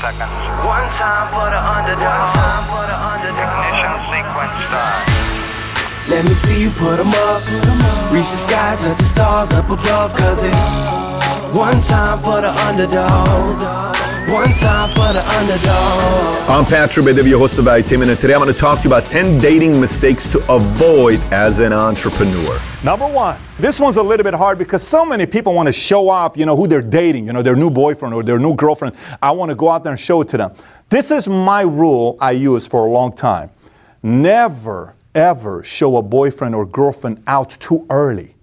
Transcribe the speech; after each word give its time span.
seconds. 0.00 0.30
One 0.62 0.86
time 0.94 1.26
for 1.34 1.46
the 1.50 1.58
underdog. 1.58 2.06
One 2.06 2.38
time 2.38 2.64
for 2.70 2.84
the 2.86 2.96
underdog. 3.12 3.66
Ignition 3.66 3.94
sequence 4.14 4.54
start. 4.70 5.02
Let 6.08 6.24
me 6.24 6.34
see 6.34 6.62
you 6.62 6.70
put 6.70 6.98
'em 7.00 7.12
up. 7.28 7.42
Reach 8.12 8.30
the 8.30 8.40
sky, 8.46 8.76
touch 8.80 8.96
the 8.96 9.08
stars 9.14 9.52
up 9.52 9.68
above. 9.68 10.14
Cause 10.14 10.42
it's 10.42 10.68
one 11.52 11.80
time 11.82 12.18
for 12.20 12.40
the 12.40 12.52
underdog. 12.66 13.97
One 14.28 14.52
time 14.52 14.90
for 14.90 15.10
the 15.14 15.26
underdog. 15.26 16.50
I'm 16.50 16.66
Patrick 16.66 17.06
Bet-David, 17.06 17.30
your 17.30 17.38
host 17.38 17.58
of 17.58 17.64
Valuetainment, 17.64 18.10
and 18.10 18.20
today 18.20 18.34
I'm 18.34 18.42
going 18.42 18.52
to 18.52 18.60
talk 18.60 18.82
to 18.82 18.84
you 18.86 18.94
about 18.94 19.08
10 19.08 19.38
dating 19.38 19.80
mistakes 19.80 20.26
to 20.26 20.38
avoid 20.50 21.18
as 21.32 21.60
an 21.60 21.72
entrepreneur. 21.72 22.60
Number 22.84 23.06
one, 23.06 23.38
this 23.58 23.80
one's 23.80 23.96
a 23.96 24.02
little 24.02 24.24
bit 24.24 24.34
hard 24.34 24.58
because 24.58 24.86
so 24.86 25.02
many 25.02 25.24
people 25.24 25.54
want 25.54 25.66
to 25.66 25.72
show 25.72 26.10
off, 26.10 26.36
you 26.36 26.44
know, 26.44 26.56
who 26.56 26.68
they're 26.68 26.82
dating, 26.82 27.26
you 27.26 27.32
know, 27.32 27.40
their 27.40 27.56
new 27.56 27.70
boyfriend 27.70 28.12
or 28.12 28.22
their 28.22 28.38
new 28.38 28.54
girlfriend. 28.54 28.94
I 29.22 29.30
want 29.30 29.48
to 29.48 29.54
go 29.54 29.70
out 29.70 29.82
there 29.82 29.92
and 29.92 30.00
show 30.00 30.20
it 30.20 30.28
to 30.28 30.36
them. 30.36 30.52
This 30.90 31.10
is 31.10 31.26
my 31.26 31.62
rule 31.62 32.18
I 32.20 32.32
use 32.32 32.66
for 32.66 32.84
a 32.84 32.90
long 32.90 33.16
time. 33.16 33.48
Never, 34.02 34.94
ever 35.14 35.64
show 35.64 35.96
a 35.96 36.02
boyfriend 36.02 36.54
or 36.54 36.66
girlfriend 36.66 37.22
out 37.26 37.56
too 37.60 37.86
early. 37.88 38.34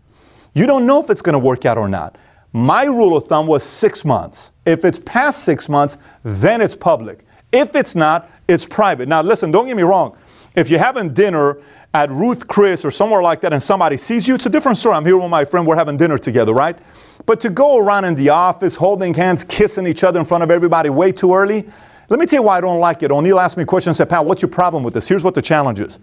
You 0.56 0.66
don't 0.66 0.88
know 0.88 1.00
if 1.04 1.12
it's 1.12 1.22
going 1.22 1.34
to 1.34 1.40
work 1.40 1.64
out 1.64 1.78
or 1.78 1.88
not. 1.88 2.18
My 2.54 2.86
rule 2.86 3.16
of 3.16 3.28
thumb 3.28 3.46
was 3.46 3.64
six 3.64 4.04
months. 4.04 4.50
If 4.66 4.84
it's 4.84 5.00
past 5.06 5.44
six 5.44 5.70
months, 5.70 5.98
then 6.24 6.62
it's 6.62 6.76
public. 6.76 7.26
If 7.52 7.76
it's 7.76 7.96
not, 7.96 8.30
it's 8.48 8.66
private. 8.66 9.08
Now, 9.08 9.22
listen, 9.22 9.52
don't 9.52 9.68
get 9.68 9.78
me 9.78 9.84
wrong. 9.84 10.18
If 10.56 10.70
you're 10.70 10.80
having 10.80 11.14
dinner 11.14 11.58
at 11.94 12.10
Ruth 12.12 12.48
Chris 12.48 12.84
or 12.84 12.92
somewhere 12.92 13.22
like 13.22 13.40
that 13.42 13.54
and 13.54 13.64
somebody 13.64 13.96
sees 13.98 14.28
you, 14.28 14.36
it's 14.36 14.46
a 14.46 14.50
different 14.50 14.78
story. 14.78 14.96
I'm 14.96 15.06
here 15.06 15.18
with 15.18 15.30
my 15.30 15.46
friend, 15.46 15.66
we're 15.66 15.76
having 15.76 15.98
dinner 15.98 16.18
together, 16.18 16.54
right? 16.54 16.78
But 17.26 17.40
to 17.42 17.50
go 17.50 17.78
around 17.78 18.06
in 18.06 18.16
the 18.16 18.30
office 18.30 18.76
holding 18.76 19.14
hands, 19.14 19.44
kissing 19.44 19.88
each 19.88 20.04
other 20.04 20.20
in 20.20 20.26
front 20.26 20.44
of 20.44 20.52
everybody 20.52 20.90
way 20.90 21.12
too 21.12 21.34
early, 21.34 21.70
let 22.10 22.20
me 22.20 22.26
tell 22.26 22.40
you 22.40 22.44
why 22.44 22.58
I 22.58 22.62
don't 22.62 22.80
like 22.80 23.02
it. 23.02 23.12
O'Neill 23.12 23.40
asked 23.40 23.58
me 23.58 23.64
a 23.64 23.66
question 23.66 23.90
and 23.92 23.98
said, 23.98 24.10
Pat, 24.10 24.26
what's 24.26 24.42
your 24.42 24.50
problem 24.50 24.84
with 24.84 24.94
this? 24.94 25.08
Here's 25.08 25.24
what 25.24 25.34
the 25.34 25.42
challenge 25.42 25.80
is. 25.80 25.98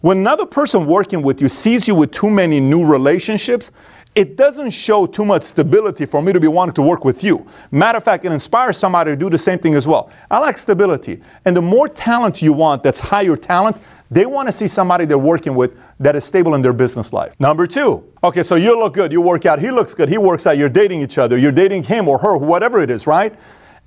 When 0.00 0.18
another 0.18 0.46
person 0.46 0.86
working 0.86 1.22
with 1.22 1.40
you 1.40 1.48
sees 1.48 1.86
you 1.86 1.94
with 1.94 2.10
too 2.10 2.28
many 2.28 2.60
new 2.60 2.84
relationships, 2.84 3.70
it 4.14 4.36
doesn't 4.36 4.70
show 4.70 5.06
too 5.06 5.24
much 5.24 5.42
stability 5.42 6.06
for 6.06 6.22
me 6.22 6.32
to 6.32 6.40
be 6.40 6.46
wanting 6.46 6.74
to 6.74 6.82
work 6.82 7.04
with 7.04 7.24
you. 7.24 7.46
Matter 7.70 7.98
of 7.98 8.04
fact, 8.04 8.24
it 8.24 8.32
inspires 8.32 8.76
somebody 8.78 9.10
to 9.10 9.16
do 9.16 9.28
the 9.28 9.38
same 9.38 9.58
thing 9.58 9.74
as 9.74 9.88
well. 9.88 10.10
I 10.30 10.38
like 10.38 10.56
stability. 10.56 11.20
And 11.44 11.56
the 11.56 11.62
more 11.62 11.88
talent 11.88 12.40
you 12.40 12.52
want 12.52 12.82
that's 12.82 13.00
higher 13.00 13.36
talent, 13.36 13.76
they 14.10 14.26
want 14.26 14.46
to 14.46 14.52
see 14.52 14.68
somebody 14.68 15.04
they're 15.06 15.18
working 15.18 15.54
with 15.54 15.76
that 15.98 16.14
is 16.14 16.24
stable 16.24 16.54
in 16.54 16.62
their 16.62 16.72
business 16.72 17.12
life. 17.12 17.34
Number 17.40 17.66
two, 17.66 18.04
okay, 18.22 18.44
so 18.44 18.54
you 18.54 18.78
look 18.78 18.94
good, 18.94 19.10
you 19.10 19.20
work 19.20 19.46
out, 19.46 19.58
he 19.58 19.70
looks 19.70 19.94
good, 19.94 20.08
he 20.08 20.18
works 20.18 20.46
out, 20.46 20.56
you're 20.56 20.68
dating 20.68 21.00
each 21.00 21.18
other, 21.18 21.36
you're 21.36 21.50
dating 21.50 21.82
him 21.84 22.06
or 22.06 22.18
her, 22.18 22.36
whatever 22.36 22.80
it 22.80 22.90
is, 22.90 23.06
right? 23.06 23.34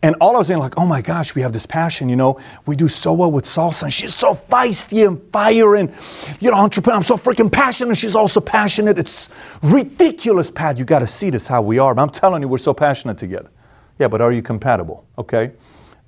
And 0.03 0.15
all 0.21 0.35
of 0.35 0.41
a 0.41 0.45
sudden, 0.45 0.59
like, 0.59 0.77
oh 0.77 0.85
my 0.85 1.01
gosh, 1.01 1.33
we 1.33 1.41
have 1.41 1.53
this 1.53 1.65
passion, 1.65 2.07
you 2.07 2.15
know. 2.15 2.39
We 2.67 2.75
do 2.75 2.87
so 2.87 3.13
well 3.13 3.31
with 3.31 3.45
salsa, 3.45 3.83
and 3.83 3.93
she's 3.93 4.13
so 4.13 4.35
feisty 4.35 5.07
and 5.07 5.19
fire, 5.31 5.75
and 5.75 5.91
you 6.39 6.51
know, 6.51 6.57
entrepreneur. 6.57 6.97
I'm 6.97 7.03
so 7.03 7.17
freaking 7.17 7.51
passionate. 7.51 7.89
and 7.89 7.97
She's 7.97 8.15
also 8.15 8.39
passionate. 8.39 8.99
It's 8.99 9.29
ridiculous, 9.63 10.51
Pat. 10.51 10.77
You 10.77 10.85
got 10.85 10.99
to 10.99 11.07
see 11.07 11.31
this 11.31 11.47
how 11.47 11.63
we 11.63 11.79
are. 11.79 11.95
But 11.95 12.03
I'm 12.03 12.09
telling 12.11 12.43
you, 12.43 12.47
we're 12.47 12.59
so 12.59 12.75
passionate 12.75 13.17
together. 13.17 13.49
Yeah, 13.97 14.07
but 14.07 14.21
are 14.21 14.31
you 14.31 14.43
compatible? 14.43 15.05
Okay. 15.17 15.51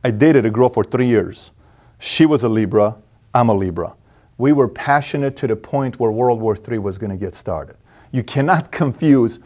I 0.04 0.12
dated 0.12 0.46
a 0.46 0.52
girl 0.52 0.70
for 0.70 0.84
three 0.84 1.08
years. 1.08 1.52
She 1.98 2.26
was 2.26 2.44
a 2.44 2.50
Libra. 2.50 2.96
I'm 3.34 3.50
a 3.50 3.54
Libra. 3.54 3.96
We 4.38 4.54
were 4.54 4.68
passionate 4.68 5.36
to 5.38 5.48
the 5.48 5.56
point 5.56 6.00
where 6.00 6.12
World 6.12 6.40
War 6.40 6.56
III 6.56 6.78
was 6.78 6.98
going 6.98 7.10
to 7.10 7.18
get 7.18 7.36
started. 7.36 7.76
You 8.12 8.24
cannot 8.24 8.72
confuse 8.72 9.40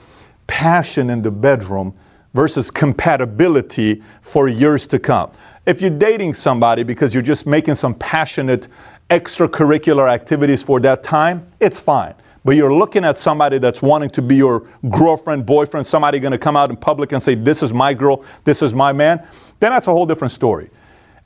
passion 0.48 1.10
in 1.10 1.22
the 1.22 1.32
bedroom 1.32 1.96
versus 2.34 2.72
compatibility 2.72 4.02
for 4.22 4.48
years 4.48 4.88
to 4.88 5.00
come. 5.00 5.32
If 5.66 5.82
you're 5.82 5.92
dating 5.92 6.34
somebody 6.34 6.84
because 6.84 7.14
you're 7.14 7.24
just 7.24 7.46
making 7.46 7.76
some 7.76 7.96
passionate 7.96 8.68
extracurricular 9.10 10.12
activities 10.12 10.64
for 10.64 10.80
that 10.82 11.04
time, 11.04 11.48
it's 11.60 11.80
fine. 11.80 12.16
But 12.46 12.58
you're 12.58 12.74
looking 12.74 13.06
at 13.06 13.18
somebody 13.18 13.58
that's 13.58 13.82
wanting 13.82 14.10
to 14.12 14.22
be 14.22 14.36
your 14.36 14.68
girlfriend, 14.90 15.46
boyfriend, 15.46 15.88
somebody 15.88 16.20
going 16.20 16.34
to 16.34 16.38
come 16.38 16.58
out 16.58 16.70
in 16.70 16.76
public 16.76 17.14
and 17.14 17.24
say, 17.24 17.36
This 17.36 17.64
is 17.64 17.74
my 17.74 17.94
girl, 17.94 18.26
this 18.44 18.62
is 18.62 18.74
my 18.74 18.92
man, 18.92 19.26
then 19.60 19.72
that's 19.72 19.88
a 19.88 19.92
whole 19.92 20.06
different 20.06 20.34
story. 20.34 20.70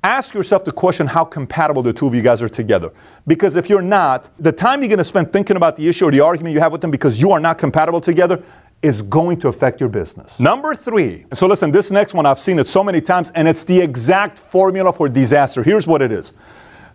Ask 0.04 0.36
yourself 0.36 0.64
the 0.64 0.72
question 0.72 1.08
how 1.08 1.26
compatible 1.26 1.82
the 1.82 1.92
two 1.92 2.06
of 2.06 2.14
you 2.14 2.22
guys 2.22 2.44
are 2.44 2.50
together. 2.50 2.94
Because 3.26 3.56
if 3.56 3.68
you're 3.68 3.82
not, 3.82 4.30
the 4.38 4.52
time 4.52 4.82
you're 4.82 4.90
going 4.90 5.00
to 5.00 5.04
spend 5.04 5.34
thinking 5.34 5.58
about 5.58 5.76
the 5.76 5.88
issue 5.88 6.06
or 6.06 6.12
the 6.12 6.20
argument 6.20 6.54
you 6.54 6.60
have 6.60 6.72
with 6.72 6.82
them 6.82 6.92
because 6.92 7.20
you 7.20 7.32
are 7.32 7.40
not 7.40 7.58
compatible 7.58 8.00
together, 8.00 8.44
is 8.82 9.02
going 9.02 9.40
to 9.40 9.48
affect 9.48 9.80
your 9.80 9.90
business. 9.90 10.40
Number 10.40 10.76
three. 10.76 11.26
So 11.34 11.48
listen, 11.48 11.72
this 11.72 11.92
next 11.92 12.14
one, 12.14 12.26
I've 12.26 12.40
seen 12.40 12.60
it 12.60 12.68
so 12.68 12.84
many 12.84 13.02
times, 13.02 13.32
and 13.36 13.48
it's 13.48 13.64
the 13.64 13.80
exact 13.80 14.38
formula 14.38 14.94
for 14.94 15.10
disaster. 15.10 15.64
Here's 15.64 15.88
what 15.88 16.02
it 16.02 16.12
is 16.12 16.34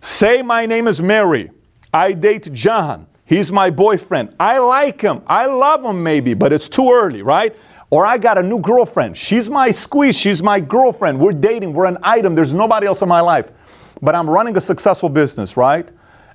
Say, 0.01 0.41
My 0.41 0.65
name 0.65 0.87
is 0.87 1.01
Mary. 1.01 1.51
I 1.93 2.13
date 2.13 2.51
John. 2.53 3.07
He's 3.25 3.51
my 3.51 3.69
boyfriend. 3.69 4.35
I 4.39 4.57
like 4.57 4.99
him. 4.99 5.21
I 5.27 5.45
love 5.45 5.83
him, 5.83 6.03
maybe, 6.03 6.33
but 6.33 6.51
it's 6.51 6.67
too 6.67 6.89
early, 6.91 7.21
right? 7.21 7.55
Or 7.89 8.05
I 8.05 8.17
got 8.17 8.37
a 8.37 8.43
new 8.43 8.59
girlfriend. 8.59 9.15
She's 9.15 9.49
my 9.49 9.71
squeeze. 9.71 10.17
She's 10.17 10.41
my 10.41 10.59
girlfriend. 10.59 11.19
We're 11.19 11.31
dating. 11.31 11.73
We're 11.73 11.85
an 11.85 11.99
item. 12.03 12.35
There's 12.35 12.51
nobody 12.51 12.87
else 12.87 13.01
in 13.01 13.07
my 13.07 13.21
life. 13.21 13.51
But 14.01 14.15
I'm 14.15 14.29
running 14.29 14.57
a 14.57 14.61
successful 14.61 15.09
business, 15.09 15.55
right? 15.55 15.87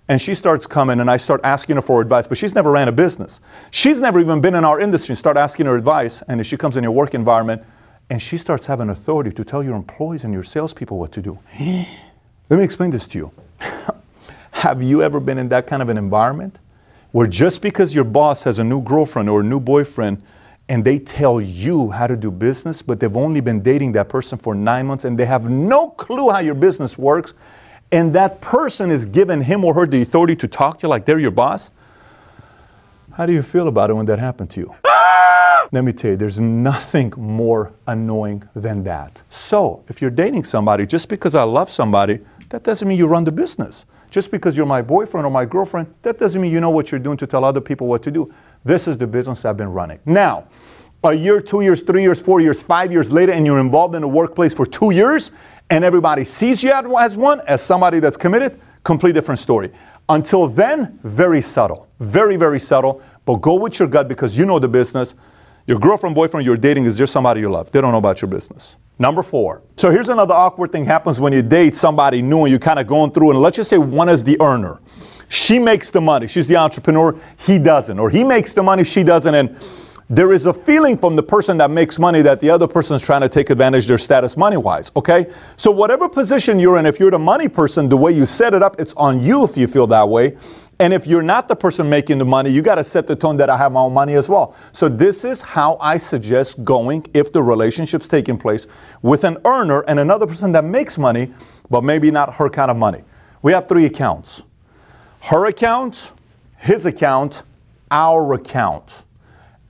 And 0.08 0.20
she 0.20 0.34
starts 0.34 0.66
coming 0.66 1.00
and 1.00 1.10
I 1.10 1.18
start 1.18 1.42
asking 1.44 1.76
her 1.76 1.82
for 1.82 2.00
advice, 2.00 2.26
but 2.26 2.38
she's 2.38 2.54
never 2.54 2.70
ran 2.70 2.88
a 2.88 2.92
business. 2.92 3.40
She's 3.70 4.00
never 4.00 4.18
even 4.20 4.40
been 4.40 4.54
in 4.54 4.64
our 4.64 4.80
industry. 4.80 5.14
Start 5.14 5.36
asking 5.36 5.66
her 5.66 5.76
advice, 5.76 6.22
and 6.28 6.44
she 6.46 6.56
comes 6.56 6.76
in 6.76 6.82
your 6.82 6.92
work 6.92 7.14
environment 7.14 7.62
and 8.10 8.22
she 8.22 8.38
starts 8.38 8.66
having 8.66 8.88
authority 8.88 9.30
to 9.30 9.44
tell 9.44 9.62
your 9.62 9.76
employees 9.76 10.24
and 10.24 10.32
your 10.32 10.42
salespeople 10.42 10.98
what 10.98 11.12
to 11.12 11.20
do. 11.20 11.38
Let 11.58 12.56
me 12.56 12.64
explain 12.64 12.90
this 12.90 13.06
to 13.08 13.18
you. 13.18 13.32
Have 14.50 14.82
you 14.82 15.02
ever 15.02 15.20
been 15.20 15.36
in 15.36 15.48
that 15.50 15.66
kind 15.66 15.82
of 15.82 15.90
an 15.90 15.98
environment 15.98 16.58
where 17.12 17.26
just 17.26 17.60
because 17.60 17.94
your 17.94 18.04
boss 18.04 18.44
has 18.44 18.58
a 18.58 18.64
new 18.64 18.82
girlfriend 18.82 19.28
or 19.28 19.40
a 19.40 19.44
new 19.44 19.60
boyfriend 19.60 20.22
and 20.70 20.84
they 20.84 20.98
tell 20.98 21.40
you 21.40 21.90
how 21.90 22.06
to 22.06 22.16
do 22.16 22.30
business, 22.30 22.82
but 22.82 23.00
they've 23.00 23.16
only 23.16 23.40
been 23.40 23.62
dating 23.62 23.92
that 23.92 24.08
person 24.08 24.38
for 24.38 24.54
nine 24.54 24.86
months 24.86 25.04
and 25.04 25.18
they 25.18 25.24
have 25.26 25.48
no 25.48 25.90
clue 25.90 26.30
how 26.30 26.38
your 26.38 26.54
business 26.54 26.98
works, 26.98 27.34
and 27.90 28.14
that 28.14 28.40
person 28.40 28.90
is 28.90 29.06
given 29.06 29.40
him 29.40 29.64
or 29.64 29.74
her 29.74 29.86
the 29.86 30.02
authority 30.02 30.36
to 30.36 30.48
talk 30.48 30.78
to 30.80 30.86
you 30.86 30.88
like 30.88 31.06
they're 31.06 31.18
your 31.18 31.30
boss, 31.30 31.70
how 33.14 33.26
do 33.26 33.32
you 33.32 33.42
feel 33.42 33.68
about 33.68 33.90
it 33.90 33.94
when 33.94 34.06
that 34.06 34.18
happened 34.18 34.50
to 34.50 34.60
you? 34.60 34.74
Let 35.72 35.84
me 35.84 35.92
tell 35.92 36.12
you, 36.12 36.16
there's 36.16 36.38
nothing 36.38 37.12
more 37.16 37.72
annoying 37.86 38.48
than 38.54 38.84
that. 38.84 39.20
So, 39.28 39.84
if 39.88 40.00
you're 40.00 40.10
dating 40.10 40.44
somebody, 40.44 40.86
just 40.86 41.08
because 41.08 41.34
I 41.34 41.42
love 41.42 41.70
somebody, 41.70 42.20
that 42.48 42.62
doesn't 42.62 42.86
mean 42.86 42.96
you 42.96 43.06
run 43.06 43.24
the 43.24 43.32
business. 43.32 43.84
Just 44.10 44.30
because 44.30 44.56
you're 44.56 44.64
my 44.64 44.80
boyfriend 44.80 45.26
or 45.26 45.30
my 45.30 45.44
girlfriend, 45.44 45.92
that 46.02 46.18
doesn't 46.18 46.40
mean 46.40 46.52
you 46.52 46.60
know 46.60 46.70
what 46.70 46.90
you're 46.90 46.98
doing 46.98 47.18
to 47.18 47.26
tell 47.26 47.44
other 47.44 47.60
people 47.60 47.86
what 47.86 48.02
to 48.04 48.10
do. 48.10 48.32
This 48.64 48.88
is 48.88 48.96
the 48.96 49.06
business 49.06 49.44
I've 49.44 49.58
been 49.58 49.72
running. 49.72 49.98
Now, 50.06 50.46
a 51.04 51.12
year, 51.12 51.40
two 51.40 51.60
years, 51.60 51.82
three 51.82 52.02
years, 52.02 52.20
four 52.20 52.40
years, 52.40 52.62
five 52.62 52.90
years 52.90 53.12
later, 53.12 53.32
and 53.32 53.44
you're 53.44 53.58
involved 53.58 53.94
in 53.94 54.02
the 54.02 54.08
workplace 54.08 54.54
for 54.54 54.64
two 54.64 54.90
years, 54.90 55.30
and 55.70 55.84
everybody 55.84 56.24
sees 56.24 56.62
you 56.62 56.72
as 56.72 57.16
one, 57.16 57.40
as 57.46 57.62
somebody 57.62 58.00
that's 58.00 58.16
committed, 58.16 58.60
complete 58.84 59.12
different 59.12 59.40
story. 59.40 59.70
Until 60.08 60.48
then, 60.48 60.98
very 61.02 61.42
subtle, 61.42 61.86
very, 62.00 62.36
very 62.36 62.58
subtle, 62.58 63.02
but 63.26 63.36
go 63.36 63.54
with 63.54 63.78
your 63.78 63.88
gut 63.88 64.08
because 64.08 64.36
you 64.36 64.46
know 64.46 64.58
the 64.58 64.68
business. 64.68 65.14
Your 65.66 65.78
girlfriend, 65.78 66.14
boyfriend 66.14 66.46
you're 66.46 66.56
dating 66.56 66.86
is 66.86 66.96
just 66.96 67.12
somebody 67.12 67.40
you 67.40 67.50
love. 67.50 67.70
They 67.70 67.80
don't 67.82 67.92
know 67.92 67.98
about 67.98 68.22
your 68.22 68.30
business. 68.30 68.78
Number 68.98 69.22
four. 69.22 69.62
So 69.76 69.90
here's 69.90 70.08
another 70.08 70.34
awkward 70.34 70.72
thing 70.72 70.86
happens 70.86 71.20
when 71.20 71.32
you 71.32 71.42
date 71.42 71.76
somebody 71.76 72.22
new 72.22 72.40
and 72.40 72.50
you're 72.50 72.58
kind 72.58 72.78
of 72.78 72.86
going 72.86 73.10
through, 73.10 73.30
and 73.30 73.40
let's 73.40 73.56
just 73.56 73.68
say 73.68 73.76
one 73.76 74.08
is 74.08 74.24
the 74.24 74.40
earner. 74.40 74.80
She 75.28 75.58
makes 75.58 75.90
the 75.90 76.00
money. 76.00 76.26
She's 76.26 76.46
the 76.46 76.56
entrepreneur. 76.56 77.14
He 77.46 77.58
doesn't. 77.58 77.98
Or 77.98 78.08
he 78.08 78.24
makes 78.24 78.54
the 78.54 78.62
money. 78.62 78.82
She 78.82 79.02
doesn't. 79.02 79.34
And 79.34 79.56
there 80.10 80.32
is 80.32 80.46
a 80.46 80.54
feeling 80.54 80.96
from 80.96 81.16
the 81.16 81.22
person 81.22 81.58
that 81.58 81.70
makes 81.70 81.98
money 81.98 82.22
that 82.22 82.40
the 82.40 82.48
other 82.48 82.66
person 82.66 82.96
is 82.96 83.02
trying 83.02 83.20
to 83.20 83.28
take 83.28 83.50
advantage 83.50 83.84
of 83.84 83.88
their 83.88 83.98
status 83.98 84.36
money 84.36 84.56
wise. 84.56 84.90
Okay? 84.96 85.30
So, 85.56 85.70
whatever 85.70 86.08
position 86.08 86.58
you're 86.58 86.78
in, 86.78 86.86
if 86.86 86.98
you're 86.98 87.10
the 87.10 87.18
money 87.18 87.48
person, 87.48 87.90
the 87.90 87.96
way 87.96 88.12
you 88.12 88.24
set 88.24 88.54
it 88.54 88.62
up, 88.62 88.80
it's 88.80 88.94
on 88.94 89.22
you 89.22 89.44
if 89.44 89.56
you 89.56 89.66
feel 89.66 89.86
that 89.88 90.08
way. 90.08 90.36
And 90.80 90.94
if 90.94 91.06
you're 91.06 91.22
not 91.22 91.48
the 91.48 91.56
person 91.56 91.90
making 91.90 92.18
the 92.18 92.24
money, 92.24 92.50
you 92.50 92.62
got 92.62 92.76
to 92.76 92.84
set 92.84 93.06
the 93.06 93.16
tone 93.16 93.36
that 93.38 93.50
I 93.50 93.56
have 93.56 93.72
my 93.72 93.80
own 93.80 93.92
money 93.92 94.14
as 94.14 94.28
well. 94.28 94.54
So, 94.72 94.88
this 94.88 95.24
is 95.24 95.42
how 95.42 95.76
I 95.78 95.98
suggest 95.98 96.64
going 96.64 97.04
if 97.12 97.32
the 97.32 97.42
relationship's 97.42 98.08
taking 98.08 98.38
place 98.38 98.66
with 99.02 99.24
an 99.24 99.36
earner 99.44 99.80
and 99.82 99.98
another 99.98 100.26
person 100.26 100.52
that 100.52 100.64
makes 100.64 100.96
money, 100.96 101.34
but 101.68 101.84
maybe 101.84 102.10
not 102.10 102.34
her 102.34 102.48
kind 102.48 102.70
of 102.70 102.78
money. 102.78 103.02
We 103.42 103.52
have 103.52 103.68
three 103.68 103.84
accounts 103.84 104.42
her 105.20 105.46
account, 105.46 106.12
his 106.56 106.86
account, 106.86 107.42
our 107.90 108.32
account. 108.32 109.02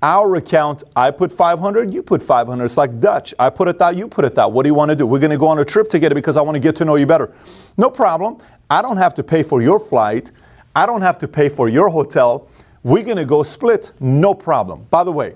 Our 0.00 0.36
account, 0.36 0.84
I 0.94 1.10
put 1.10 1.32
500, 1.32 1.92
you 1.92 2.04
put 2.04 2.22
500. 2.22 2.64
It's 2.64 2.76
like 2.76 3.00
Dutch. 3.00 3.34
I 3.36 3.50
put 3.50 3.66
it 3.66 3.80
out, 3.80 3.96
you 3.96 4.06
put 4.06 4.24
it 4.24 4.38
out. 4.38 4.52
What 4.52 4.62
do 4.62 4.68
you 4.68 4.74
want 4.74 4.90
to 4.90 4.96
do? 4.96 5.06
We're 5.06 5.18
going 5.18 5.32
to 5.32 5.38
go 5.38 5.48
on 5.48 5.58
a 5.58 5.64
trip 5.64 5.88
together 5.88 6.14
because 6.14 6.36
I 6.36 6.40
want 6.40 6.54
to 6.54 6.60
get 6.60 6.76
to 6.76 6.84
know 6.84 6.94
you 6.94 7.06
better. 7.06 7.34
No 7.76 7.90
problem. 7.90 8.40
I 8.70 8.80
don't 8.80 8.98
have 8.98 9.14
to 9.16 9.24
pay 9.24 9.42
for 9.42 9.60
your 9.60 9.80
flight. 9.80 10.30
I 10.76 10.86
don't 10.86 11.02
have 11.02 11.18
to 11.18 11.28
pay 11.28 11.48
for 11.48 11.68
your 11.68 11.88
hotel. 11.88 12.48
We're 12.84 13.02
going 13.02 13.16
to 13.16 13.24
go 13.24 13.42
split. 13.42 13.90
No 13.98 14.34
problem. 14.34 14.86
By 14.88 15.02
the 15.02 15.10
way, 15.10 15.34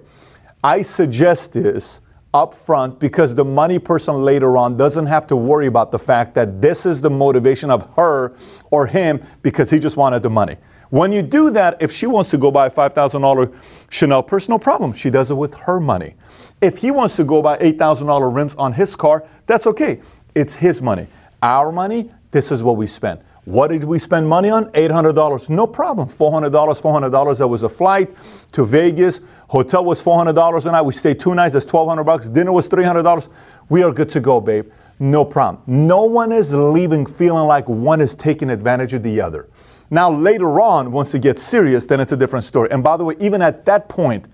I 0.62 0.82
suggest 0.82 1.52
this 1.52 2.00
up 2.32 2.54
front 2.54 3.00
because 3.00 3.34
the 3.34 3.44
money 3.44 3.80
person 3.80 4.24
later 4.24 4.56
on 4.56 4.76
doesn't 4.76 5.06
have 5.06 5.26
to 5.26 5.36
worry 5.36 5.66
about 5.66 5.90
the 5.90 5.98
fact 5.98 6.36
that 6.36 6.62
this 6.62 6.86
is 6.86 7.00
the 7.00 7.10
motivation 7.10 7.68
of 7.68 7.92
her 7.96 8.36
or 8.70 8.86
him 8.86 9.22
because 9.42 9.70
he 9.70 9.80
just 9.80 9.96
wanted 9.96 10.22
the 10.22 10.30
money. 10.30 10.56
When 10.92 11.10
you 11.10 11.22
do 11.22 11.48
that, 11.52 11.80
if 11.80 11.90
she 11.90 12.06
wants 12.06 12.28
to 12.32 12.36
go 12.36 12.50
buy 12.50 12.66
a 12.66 12.70
$5,000 12.70 13.54
Chanel 13.88 14.22
purse, 14.22 14.46
no 14.46 14.58
problem. 14.58 14.92
She 14.92 15.08
does 15.08 15.30
it 15.30 15.34
with 15.36 15.54
her 15.54 15.80
money. 15.80 16.16
If 16.60 16.76
he 16.76 16.90
wants 16.90 17.16
to 17.16 17.24
go 17.24 17.40
buy 17.40 17.56
$8,000 17.56 18.34
rims 18.34 18.54
on 18.56 18.74
his 18.74 18.94
car, 18.94 19.24
that's 19.46 19.66
okay. 19.66 20.02
It's 20.34 20.54
his 20.54 20.82
money. 20.82 21.06
Our 21.42 21.72
money, 21.72 22.10
this 22.30 22.52
is 22.52 22.62
what 22.62 22.76
we 22.76 22.86
spend. 22.86 23.20
What 23.46 23.68
did 23.68 23.84
we 23.84 23.98
spend 23.98 24.28
money 24.28 24.50
on? 24.50 24.66
$800. 24.72 25.48
No 25.48 25.66
problem. 25.66 26.10
$400, 26.10 26.50
$400. 26.52 27.38
That 27.38 27.48
was 27.48 27.62
a 27.62 27.70
flight 27.70 28.14
to 28.52 28.66
Vegas. 28.66 29.22
Hotel 29.48 29.82
was 29.82 30.04
$400 30.04 30.66
a 30.66 30.72
night. 30.72 30.82
We 30.82 30.92
stayed 30.92 31.18
two 31.18 31.34
nights. 31.34 31.54
That's 31.54 31.64
1200 31.64 32.04
bucks. 32.04 32.28
Dinner 32.28 32.52
was 32.52 32.68
$300. 32.68 33.30
We 33.70 33.82
are 33.82 33.92
good 33.92 34.10
to 34.10 34.20
go, 34.20 34.42
babe. 34.42 34.70
No 35.00 35.24
problem. 35.24 35.62
No 35.66 36.04
one 36.04 36.32
is 36.32 36.52
leaving 36.52 37.06
feeling 37.06 37.46
like 37.46 37.66
one 37.66 38.02
is 38.02 38.14
taking 38.14 38.50
advantage 38.50 38.92
of 38.92 39.02
the 39.02 39.22
other. 39.22 39.48
Now, 39.92 40.10
later 40.10 40.58
on, 40.58 40.90
once 40.90 41.12
it 41.14 41.20
gets 41.20 41.42
serious, 41.42 41.84
then 41.84 42.00
it's 42.00 42.12
a 42.12 42.16
different 42.16 42.46
story. 42.46 42.70
And 42.70 42.82
by 42.82 42.96
the 42.96 43.04
way, 43.04 43.14
even 43.20 43.42
at 43.42 43.66
that 43.66 43.90
point, 43.90 44.24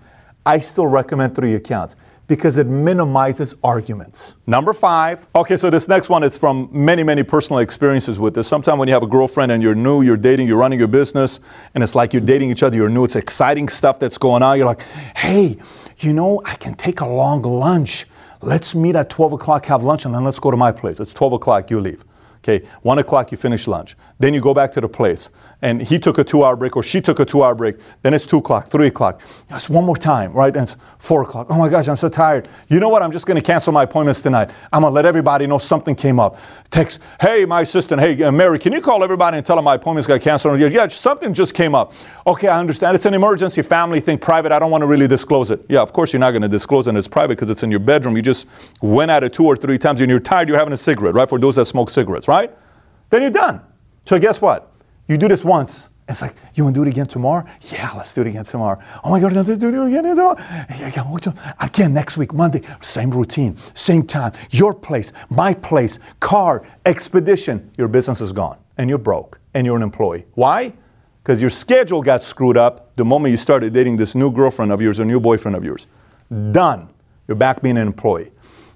I 0.45 0.59
still 0.59 0.87
recommend 0.87 1.35
three 1.35 1.55
accounts 1.55 1.97
because 2.27 2.55
it 2.55 2.65
minimizes 2.65 3.55
arguments. 3.61 4.35
Number 4.47 4.71
five. 4.71 5.27
Okay, 5.35 5.57
so 5.57 5.69
this 5.69 5.89
next 5.89 6.07
one 6.07 6.23
is 6.23 6.37
from 6.37 6.69
many, 6.71 7.03
many 7.03 7.23
personal 7.23 7.59
experiences 7.59 8.21
with 8.21 8.35
this. 8.35 8.47
Sometimes 8.47 8.79
when 8.79 8.87
you 8.87 8.93
have 8.93 9.03
a 9.03 9.07
girlfriend 9.07 9.51
and 9.51 9.61
you're 9.61 9.75
new, 9.75 10.01
you're 10.01 10.15
dating, 10.15 10.47
you're 10.47 10.57
running 10.57 10.79
your 10.79 10.87
business, 10.87 11.41
and 11.75 11.83
it's 11.83 11.93
like 11.93 12.13
you're 12.13 12.21
dating 12.21 12.51
each 12.51 12.63
other, 12.63 12.77
you're 12.77 12.87
new, 12.87 13.03
it's 13.03 13.17
exciting 13.17 13.67
stuff 13.67 13.99
that's 13.99 14.17
going 14.17 14.41
on. 14.41 14.57
You're 14.57 14.65
like, 14.65 14.83
hey, 15.17 15.57
you 15.97 16.13
know, 16.13 16.41
I 16.45 16.55
can 16.55 16.73
take 16.75 17.01
a 17.01 17.07
long 17.07 17.41
lunch. 17.41 18.05
Let's 18.41 18.75
meet 18.75 18.95
at 18.95 19.09
12 19.09 19.33
o'clock, 19.33 19.65
have 19.65 19.83
lunch, 19.83 20.05
and 20.05 20.15
then 20.15 20.23
let's 20.23 20.39
go 20.39 20.51
to 20.51 20.57
my 20.57 20.71
place. 20.71 21.01
It's 21.01 21.13
12 21.13 21.33
o'clock, 21.33 21.69
you 21.69 21.81
leave. 21.81 22.05
Okay, 22.43 22.65
one 22.83 22.99
o'clock 22.99 23.31
you 23.31 23.37
finish 23.37 23.67
lunch. 23.67 23.97
Then 24.19 24.33
you 24.33 24.41
go 24.41 24.53
back 24.53 24.73
to 24.73 24.81
the 24.81 24.89
place 24.89 25.29
and 25.61 25.81
he 25.81 25.97
took 25.97 26.17
a 26.17 26.23
two 26.25 26.43
hour 26.43 26.57
break 26.57 26.75
or 26.75 26.83
she 26.83 26.99
took 26.99 27.19
a 27.21 27.25
two 27.25 27.41
hour 27.41 27.55
break. 27.55 27.77
Then 28.01 28.13
it's 28.13 28.25
two 28.25 28.37
o'clock, 28.37 28.67
three 28.67 28.87
o'clock. 28.87 29.21
Yes, 29.49 29.69
one 29.69 29.85
more 29.85 29.95
time, 29.95 30.33
right? 30.33 30.53
And 30.53 30.63
it's 30.63 30.75
four 30.97 31.23
o'clock. 31.23 31.47
Oh 31.49 31.57
my 31.57 31.69
gosh, 31.69 31.87
I'm 31.87 31.95
so 31.95 32.09
tired. 32.09 32.49
You 32.67 32.81
know 32.81 32.89
what? 32.89 33.01
I'm 33.01 33.13
just 33.13 33.25
going 33.25 33.35
to 33.35 33.41
cancel 33.41 33.71
my 33.71 33.83
appointments 33.83 34.21
tonight. 34.21 34.51
I'm 34.73 34.81
going 34.81 34.91
to 34.91 34.95
let 34.95 35.05
everybody 35.05 35.47
know 35.47 35.57
something 35.57 35.95
came 35.95 36.19
up. 36.19 36.37
Text, 36.69 36.99
hey, 37.21 37.45
my 37.45 37.61
assistant, 37.61 38.01
hey, 38.01 38.21
uh, 38.21 38.31
Mary, 38.31 38.59
can 38.59 38.73
you 38.73 38.81
call 38.81 39.05
everybody 39.05 39.37
and 39.37 39.45
tell 39.45 39.55
them 39.55 39.65
my 39.65 39.75
appointments 39.75 40.05
got 40.05 40.19
canceled? 40.19 40.59
Yeah, 40.59 40.87
something 40.89 41.33
just 41.33 41.53
came 41.53 41.73
up. 41.73 41.93
Okay, 42.27 42.49
I 42.49 42.59
understand. 42.59 42.95
It's 42.95 43.05
an 43.05 43.13
emergency 43.13 43.61
family 43.61 44.01
thing, 44.01 44.17
private. 44.17 44.51
I 44.51 44.59
don't 44.59 44.71
want 44.71 44.81
to 44.81 44.87
really 44.87 45.07
disclose 45.07 45.49
it. 45.49 45.65
Yeah, 45.69 45.79
of 45.79 45.93
course 45.93 46.11
you're 46.11 46.19
not 46.19 46.31
going 46.31 46.41
to 46.41 46.49
disclose 46.49 46.87
it. 46.87 46.89
And 46.89 46.97
it's 46.97 47.07
private 47.07 47.37
because 47.37 47.49
it's 47.49 47.63
in 47.63 47.71
your 47.71 47.79
bedroom. 47.79 48.17
You 48.17 48.21
just 48.21 48.47
went 48.81 49.11
at 49.11 49.23
it 49.23 49.31
two 49.31 49.45
or 49.45 49.55
three 49.55 49.77
times 49.77 50.01
and 50.01 50.09
you're 50.09 50.19
tired. 50.19 50.49
You're 50.49 50.57
having 50.57 50.73
a 50.73 50.77
cigarette, 50.77 51.15
right? 51.15 51.29
For 51.29 51.39
those 51.39 51.55
that 51.55 51.65
smoke 51.65 51.89
cigarettes, 51.89 52.27
right? 52.27 52.53
Then 53.09 53.21
you're 53.21 53.31
done. 53.31 53.61
So 54.05 54.19
guess 54.19 54.41
what? 54.41 54.71
You 55.07 55.17
do 55.17 55.27
this 55.27 55.43
once. 55.43 55.87
It's 56.07 56.23
like, 56.23 56.35
you 56.55 56.63
want 56.63 56.75
to 56.75 56.81
do 56.81 56.87
it 56.87 56.91
again 56.91 57.05
tomorrow? 57.05 57.45
Yeah, 57.71 57.91
let's 57.95 58.13
do 58.15 58.21
it 58.21 58.27
again 58.27 58.43
tomorrow. 58.43 58.81
Oh 59.03 59.11
my 59.11 59.19
God, 59.19 59.33
let's 59.33 59.47
do 59.47 59.53
it 59.53 59.87
again 59.87 60.03
tomorrow. 60.03 60.35
Again, 61.59 61.93
next 61.93 62.17
week, 62.17 62.33
Monday, 62.33 62.63
same 62.81 63.11
routine, 63.11 63.57
same 63.75 64.07
time, 64.07 64.33
your 64.49 64.73
place, 64.73 65.13
my 65.29 65.53
place, 65.53 65.99
car, 66.19 66.67
expedition. 66.87 67.71
Your 67.77 67.87
business 67.87 68.21
is 68.21 68.33
gone 68.33 68.57
and 68.79 68.89
you're 68.89 68.97
broke 68.97 69.39
and 69.53 69.67
you're 69.67 69.75
an 69.75 69.83
employee. 69.83 70.25
Why? 70.33 70.73
Because 71.21 71.41
your 71.41 71.51
schedule 71.51 72.01
got 72.01 72.23
screwed 72.23 72.57
up 72.57 72.95
the 72.95 73.05
moment 73.05 73.31
you 73.31 73.37
started 73.37 73.71
dating 73.71 73.97
this 73.97 74.15
new 74.15 74.31
girlfriend 74.31 74.71
of 74.71 74.81
yours 74.81 74.99
or 74.99 75.05
new 75.05 75.19
boyfriend 75.19 75.55
of 75.55 75.63
yours. 75.63 75.85
Done. 76.51 76.89
You're 77.27 77.35
back 77.35 77.61
being 77.61 77.77
an 77.77 77.85
employee. 77.85 78.31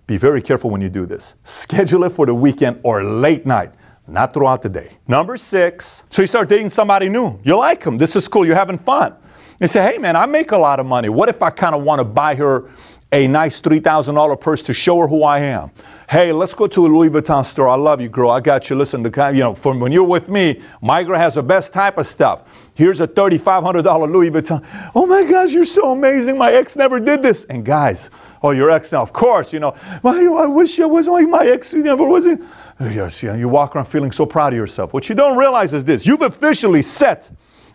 Be 0.05 0.17
very 0.17 0.41
careful 0.41 0.69
when 0.69 0.81
you 0.81 0.89
do 0.89 1.07
this. 1.07 1.33
Schedule 1.45 2.03
it 2.03 2.11
for 2.11 2.27
the 2.27 2.35
weekend 2.35 2.79
or 2.83 3.03
late 3.03 3.47
night 3.47 3.71
not 4.07 4.33
throughout 4.33 4.61
the 4.61 4.69
day. 4.69 4.97
Number 5.07 5.37
six, 5.37 6.03
so 6.09 6.21
you 6.21 6.27
start 6.27 6.49
dating 6.49 6.69
somebody 6.69 7.09
new. 7.09 7.39
You 7.43 7.57
like 7.57 7.81
them. 7.81 7.97
This 7.97 8.15
is 8.15 8.27
cool. 8.27 8.45
You're 8.45 8.55
having 8.55 8.77
fun. 8.77 9.15
You 9.59 9.67
say, 9.67 9.93
hey, 9.93 9.97
man, 9.97 10.15
I 10.15 10.25
make 10.25 10.51
a 10.51 10.57
lot 10.57 10.79
of 10.79 10.85
money. 10.85 11.09
What 11.09 11.29
if 11.29 11.41
I 11.41 11.49
kind 11.49 11.73
of 11.75 11.83
want 11.83 11.99
to 11.99 12.03
buy 12.03 12.35
her 12.35 12.69
a 13.11 13.27
nice 13.27 13.61
$3,000 13.61 14.41
purse 14.41 14.63
to 14.63 14.73
show 14.73 14.99
her 14.99 15.07
who 15.07 15.23
I 15.23 15.39
am? 15.39 15.71
Hey, 16.09 16.31
let's 16.31 16.53
go 16.53 16.67
to 16.67 16.85
a 16.85 16.89
Louis 16.89 17.09
Vuitton 17.09 17.45
store. 17.45 17.69
I 17.69 17.75
love 17.75 18.01
you, 18.01 18.09
girl. 18.09 18.29
I 18.29 18.39
got 18.39 18.69
you. 18.69 18.75
Listen, 18.75 19.03
the 19.03 19.11
kind, 19.11 19.37
you 19.37 19.43
know, 19.43 19.55
from 19.55 19.79
when 19.79 19.91
you're 19.91 20.03
with 20.03 20.27
me, 20.27 20.61
my 20.81 21.03
girl 21.03 21.17
has 21.17 21.35
the 21.35 21.43
best 21.43 21.71
type 21.71 21.97
of 21.97 22.07
stuff. 22.07 22.43
Here's 22.73 22.99
a 22.99 23.07
$3,500 23.07 24.11
Louis 24.11 24.31
Vuitton. 24.31 24.91
Oh 24.95 25.05
my 25.05 25.23
gosh, 25.23 25.51
you're 25.51 25.65
so 25.65 25.91
amazing. 25.91 26.37
My 26.37 26.51
ex 26.51 26.75
never 26.75 26.99
did 26.99 27.21
this. 27.21 27.45
And 27.45 27.63
guys, 27.63 28.09
oh, 28.43 28.51
your 28.51 28.69
ex 28.69 28.91
now, 28.91 29.01
of 29.01 29.13
course, 29.13 29.53
you 29.53 29.59
know, 29.59 29.75
I 30.03 30.45
wish 30.45 30.79
I 30.79 30.85
was 30.85 31.07
like 31.07 31.27
my 31.27 31.45
ex 31.47 31.73
never 31.73 32.07
was 32.07 32.25
it. 32.25 32.39
Yes, 32.79 33.23
yeah, 33.23 33.35
you 33.35 33.47
walk 33.47 33.75
around 33.75 33.85
feeling 33.85 34.11
so 34.11 34.25
proud 34.25 34.53
of 34.53 34.57
yourself. 34.57 34.93
What 34.93 35.07
you 35.07 35.15
don't 35.15 35.37
realize 35.37 35.73
is 35.73 35.85
this 35.85 36.05
you've 36.05 36.21
officially 36.21 36.81
set 36.81 37.31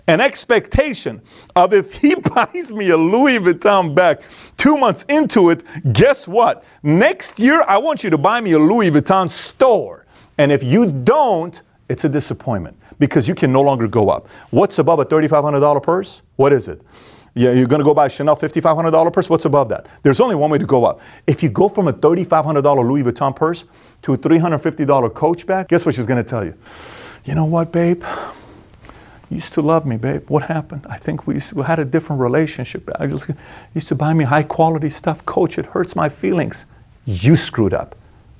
an 0.09 0.21
expectation 0.21 1.21
of 1.55 1.73
if 1.73 1.95
he 1.95 2.15
buys 2.35 2.73
me 2.73 2.91
a 2.91 2.97
Louis 2.97 3.39
Vuitton 3.39 3.95
bag 3.95 4.21
two 4.57 4.77
months 4.77 5.05
into 5.09 5.51
it, 5.51 5.63
guess 5.93 6.27
what? 6.27 6.65
Next 6.83 7.39
year, 7.39 7.63
I 7.69 7.79
want 7.79 8.03
you 8.03 8.11
to 8.11 8.19
buy 8.19 8.41
me 8.41 8.53
a 8.53 8.59
Louis 8.59 8.91
Vuitton 8.91 9.31
store. 9.31 10.07
And 10.39 10.51
if 10.51 10.63
you 10.63 10.87
don't, 10.87 11.61
it's 11.89 12.05
a 12.05 12.09
disappointment 12.09 12.77
because 12.99 13.29
you 13.29 13.35
can 13.35 13.53
no 13.53 13.61
longer 13.61 13.87
go 13.87 14.09
up. 14.09 14.29
What's 14.51 14.79
above 14.79 14.99
a 14.99 15.05
$3,500 15.05 15.83
purse? 15.83 16.23
What 16.37 16.53
is 16.53 16.69
it? 16.69 16.81
Yeah, 17.39 17.53
you're 17.53 17.69
going 17.69 17.79
to 17.79 17.85
go 17.85 17.95
buy 17.95 18.07
a 18.07 18.11
Chanel 18.11 18.37
$5,500 18.37 19.13
purse? 19.13 19.31
What's 19.31 19.45
above 19.45 19.69
that? 19.69 19.87
There's 20.03 20.19
only 20.19 20.35
one 20.35 20.51
way 20.51 20.59
to 20.59 20.67
go 20.67 20.85
up. 20.85 21.01
If 21.25 21.41
you 21.41 21.49
go 21.49 21.69
from 21.69 21.87
a 21.87 21.93
$3,500 21.93 22.85
Louis 22.85 23.05
Vuitton 23.05 23.37
purse 23.37 23.65
to 24.03 24.15
a 24.15 24.19
$350 24.19 25.15
Coach 25.15 25.47
bag, 25.47 25.69
guess 25.69 25.87
what 25.87 25.95
she's 25.95 26.05
going 26.05 26.21
to 26.21 26.29
tell 26.29 26.45
you? 26.45 26.53
You 27.25 27.37
know 27.37 27.45
what, 27.45 27.71
babe? 27.71 28.03
You 29.31 29.37
used 29.37 29.53
to 29.53 29.63
love 29.63 29.87
me, 29.87 29.99
babe. 29.99 30.29
What 30.29 30.43
happened? 30.43 30.85
I 30.91 30.99
think 30.99 31.29
we, 31.29 31.39
to, 31.39 31.55
we 31.55 31.63
had 31.63 31.79
a 31.79 31.85
different 31.85 32.21
relationship. 32.21 32.91
I 32.99 33.07
just, 33.07 33.31
used 33.73 33.87
to 33.87 33.95
buy 33.95 34.13
me 34.15 34.25
high 34.25 34.43
quality 34.43 34.91
stuff. 34.91 35.25
Coach, 35.25 35.59
it 35.59 35.67
hurts 35.67 35.95
my 35.95 36.09
feelings. 36.09 36.67
You 37.07 37.37
screwed 37.37 37.73
up 37.73 37.95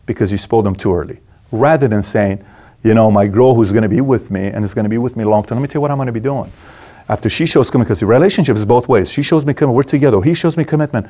because 0.07 0.33
you 0.33 0.39
spoiled 0.39 0.67
them 0.67 0.75
too 0.75 0.93
early. 0.93 1.21
Rather 1.53 1.87
than 1.87 2.03
saying, 2.03 2.45
you 2.83 2.95
know, 2.95 3.13
my 3.13 3.29
girl 3.29 3.55
who's 3.55 3.71
going 3.71 3.85
to 3.85 3.89
be 3.89 4.01
with 4.01 4.33
me 4.33 4.49
and 4.49 4.65
is 4.65 4.75
going 4.75 4.87
to 4.87 4.91
be 4.91 4.99
with 4.99 5.17
me 5.17 5.23
long 5.23 5.45
term, 5.45 5.59
let 5.59 5.63
me 5.63 5.69
tell 5.69 5.79
you 5.79 5.83
what 5.83 5.93
I'm 5.93 5.99
going 5.99 6.07
to 6.07 6.13
be 6.13 6.19
doing 6.19 6.51
after 7.09 7.29
she 7.29 7.47
shows 7.47 7.71
commitment, 7.71 7.89
because 7.89 8.01
the 8.01 8.07
relationship 8.07 8.57
is 8.57 8.67
both 8.67 8.89
ways. 8.89 9.11
She 9.11 9.23
shows 9.23 9.45
me 9.47 9.55
commitment, 9.55 9.77
we're 9.77 9.83
together. 9.83 10.21
He 10.21 10.35
shows 10.35 10.57
me 10.57 10.65
commitment. 10.65 11.07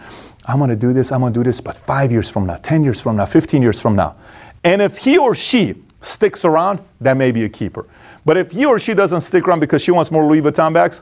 I'm 0.47 0.59
going 0.59 0.71
to 0.71 0.77
do 0.77 0.93
this, 0.93 1.11
I'm 1.11 1.21
going 1.21 1.33
to 1.33 1.41
do 1.41 1.45
this, 1.45 1.61
but 1.61 1.77
five 1.77 2.13
years 2.13 2.31
from 2.31 2.47
now, 2.47 2.57
10 2.57 2.85
years 2.85 3.01
from 3.01 3.17
now, 3.17 3.27
15 3.27 3.63
years 3.63 3.81
from 3.81 3.97
now. 3.97 4.17
And 4.65 4.81
if 4.81 4.99
he 4.99 5.19
or 5.19 5.35
she 5.35 5.75
sticks 6.01 6.45
around, 6.45 6.81
that 7.01 7.17
may 7.17 7.33
be 7.33 7.45
a 7.45 7.49
keeper. 7.49 7.87
But 8.25 8.37
if 8.37 8.53
he 8.53 8.65
or 8.65 8.79
she 8.79 8.95
doesn't 8.95 9.23
stick 9.23 9.49
around 9.49 9.61
because 9.61 9.83
she 9.83 9.91
wants 9.91 10.11
more 10.11 10.25
Louis 10.25 10.43
Vuitton 10.43 10.73
bags, 10.73 11.01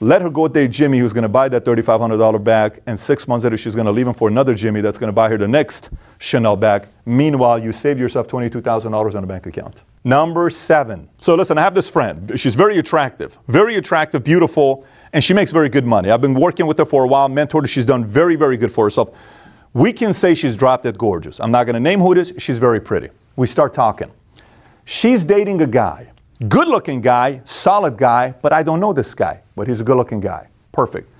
let 0.00 0.22
her 0.22 0.30
go 0.30 0.42
with 0.42 0.52
date 0.52 0.70
Jimmy, 0.70 0.98
who's 0.98 1.12
going 1.12 1.22
to 1.22 1.28
buy 1.28 1.48
that 1.48 1.64
$3,500 1.64 2.42
bag, 2.42 2.80
and 2.86 2.98
six 2.98 3.28
months 3.28 3.44
later, 3.44 3.56
she's 3.56 3.74
going 3.74 3.86
to 3.86 3.92
leave 3.92 4.08
him 4.08 4.14
for 4.14 4.28
another 4.28 4.54
Jimmy 4.54 4.80
that's 4.80 4.98
going 4.98 5.08
to 5.08 5.12
buy 5.14 5.28
her 5.28 5.38
the 5.38 5.48
next 5.48 5.90
Chanel 6.18 6.56
bag. 6.56 6.88
Meanwhile, 7.06 7.62
you 7.62 7.72
saved 7.72 8.00
yourself 8.00 8.26
$22,000 8.26 9.14
on 9.14 9.24
a 9.24 9.26
bank 9.26 9.46
account. 9.46 9.82
Number 10.02 10.50
seven. 10.50 11.08
So 11.18 11.34
listen, 11.34 11.56
I 11.56 11.62
have 11.62 11.74
this 11.74 11.88
friend. 11.88 12.38
She's 12.38 12.54
very 12.54 12.78
attractive, 12.78 13.38
very 13.48 13.76
attractive, 13.76 14.22
beautiful, 14.22 14.84
and 15.14 15.22
she 15.22 15.32
makes 15.32 15.52
very 15.52 15.68
good 15.68 15.86
money. 15.86 16.10
I've 16.10 16.20
been 16.20 16.34
working 16.34 16.66
with 16.66 16.76
her 16.78 16.84
for 16.84 17.04
a 17.04 17.06
while, 17.06 17.28
mentored 17.28 17.62
her. 17.62 17.66
She's 17.68 17.86
done 17.86 18.04
very, 18.04 18.36
very 18.36 18.56
good 18.56 18.72
for 18.72 18.84
herself. 18.84 19.16
We 19.72 19.92
can 19.92 20.12
say 20.12 20.34
she's 20.34 20.56
dropped 20.56 20.84
dead 20.84 20.98
gorgeous. 20.98 21.40
I'm 21.40 21.50
not 21.50 21.64
going 21.64 21.74
to 21.74 21.80
name 21.80 22.00
who 22.00 22.12
it 22.12 22.18
is. 22.18 22.34
She's 22.38 22.58
very 22.58 22.80
pretty. 22.80 23.08
We 23.36 23.46
start 23.46 23.72
talking. 23.72 24.10
She's 24.84 25.24
dating 25.24 25.62
a 25.62 25.66
guy, 25.66 26.10
good 26.48 26.68
looking 26.68 27.00
guy, 27.00 27.42
solid 27.44 27.96
guy, 27.96 28.34
but 28.42 28.52
I 28.52 28.62
don't 28.62 28.80
know 28.80 28.92
this 28.92 29.14
guy, 29.14 29.42
but 29.56 29.68
he's 29.68 29.80
a 29.80 29.84
good 29.84 29.96
looking 29.96 30.20
guy. 30.20 30.48
Perfect. 30.72 31.10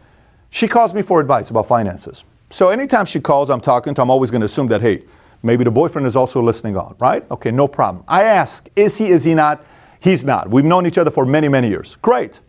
She 0.51 0.69
calls 0.69 0.95
me 0.95 1.03
for 1.03 1.21
advice 1.21 1.51
about 1.51 1.67
finances. 1.67 2.25
So 2.51 2.69
anytime 2.69 3.07
she 3.07 3.21
calls, 3.21 3.51
I'm 3.51 3.61
talking 3.61 3.95
to, 3.95 4.03
I'm 4.03 4.11
always 4.11 4.31
going 4.31 4.41
to 4.41 4.47
assume 4.47 4.69
that, 4.69 4.81
hey, 4.81 5.03
Maybe 5.45 5.63
the 5.63 5.71
boyfriend 5.71 6.07
is 6.07 6.17
also 6.17 6.43
listening 6.43 6.75
on, 6.79 6.97
right? 6.99 7.31
Okay, 7.31 7.51
no 7.51 7.69
problem. 7.69 8.03
I 8.09 8.23
ask, 8.23 8.67
is 8.75 8.97
he, 8.97 9.09
is 9.09 9.25
he 9.25 9.35
not? 9.35 9.63
He's 10.01 10.25
not. 10.25 10.49
We've 10.49 10.65
known 10.65 10.87
each 10.87 10.97
other 10.97 11.11
for 11.11 11.27
many, 11.27 11.49
many 11.49 11.69
years. 11.69 11.99
Great. 12.01 12.41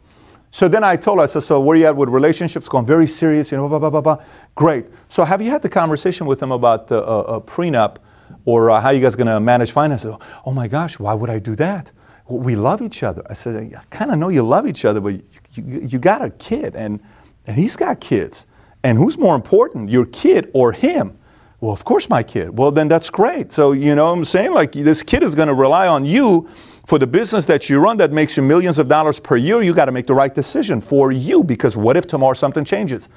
So 0.52 0.70
then 0.70 0.86
I 0.86 0.96
told 0.96 1.18
her, 1.18 1.24
I 1.24 1.26
said, 1.26 1.44
so 1.44 1.60
where 1.60 1.76
are 1.76 1.78
you 1.78 1.88
at 1.88 1.96
with 1.98 2.08
relationships? 2.08 2.70
Going 2.70 2.86
very 2.86 3.06
serious, 3.06 3.52
you 3.52 3.58
know, 3.58 3.68
blah, 3.68 3.80
blah, 3.80 3.90
blah, 3.90 4.00
blah. 4.00 4.24
Great. 4.56 4.86
So 5.10 5.26
have 5.26 5.42
you 5.42 5.52
had 5.52 5.62
the 5.62 5.68
conversation 5.68 6.26
with 6.26 6.42
him 6.42 6.54
about 6.54 6.90
uh, 6.90 7.02
a, 7.02 7.20
a 7.36 7.42
prenup 7.42 7.98
or 8.46 8.72
uh, 8.72 8.80
how 8.80 8.92
you 8.92 9.02
guys 9.02 9.18
going 9.18 9.28
to 9.28 9.42
manage 9.42 9.74
finances? 9.74 10.16
Oh 10.46 10.54
my 10.54 10.70
gosh, 10.70 10.98
why 10.98 11.14
would 11.14 11.30
I 11.30 11.40
do 11.40 11.58
that? 11.58 11.92
We 12.28 12.56
love 12.56 12.82
each 12.82 13.04
other. 13.04 13.22
I 13.30 13.34
said, 13.34 13.74
I 13.76 13.84
kind 13.96 14.12
of 14.12 14.18
know 14.18 14.30
you 14.30 14.42
love 14.44 14.66
each 14.66 14.84
other, 14.84 15.00
but 15.00 15.14
you, 15.14 15.24
you, 15.54 15.82
you 15.82 16.00
got 16.00 16.24
a 16.24 16.32
kid 16.32 16.76
and, 16.76 17.00
and 17.46 17.56
he's 17.56 17.76
got 17.76 18.00
kids. 18.00 18.48
And 18.84 18.98
who's 18.98 19.18
more 19.18 19.36
important, 19.36 19.90
your 19.90 20.06
kid 20.06 20.50
or 20.54 20.72
him? 20.72 21.18
Well, 21.62 21.72
of 21.72 21.86
course, 21.86 22.10
my 22.10 22.22
kid. 22.22 22.58
Well, 22.58 22.72
then 22.72 22.88
that's 22.88 23.10
great. 23.10 23.52
So, 23.52 23.72
you 23.72 23.96
know 23.96 24.10
I'm 24.10 24.26
saying? 24.26 24.54
Like, 24.54 24.72
this 24.72 25.02
kid 25.02 25.24
is 25.24 25.34
going 25.36 25.48
to 25.48 25.54
rely 25.54 25.88
on 25.88 26.06
you 26.06 26.50
for 26.86 27.00
the 27.00 27.08
business 27.08 27.46
that 27.48 27.70
you 27.70 27.80
run 27.80 27.98
that 27.98 28.12
makes 28.12 28.38
you 28.38 28.44
millions 28.44 28.78
of 28.78 28.88
dollars 28.88 29.20
per 29.20 29.36
year. 29.36 29.62
You 29.62 29.74
got 29.74 29.86
to 29.86 29.92
make 29.92 30.06
the 30.06 30.14
right 30.14 30.34
decision 30.34 30.82
for 30.82 31.12
you 31.12 31.44
because 31.44 31.76
what 31.76 31.98
if 31.98 32.06
tomorrow 32.06 32.34
something 32.34 32.66
changes? 32.66 33.10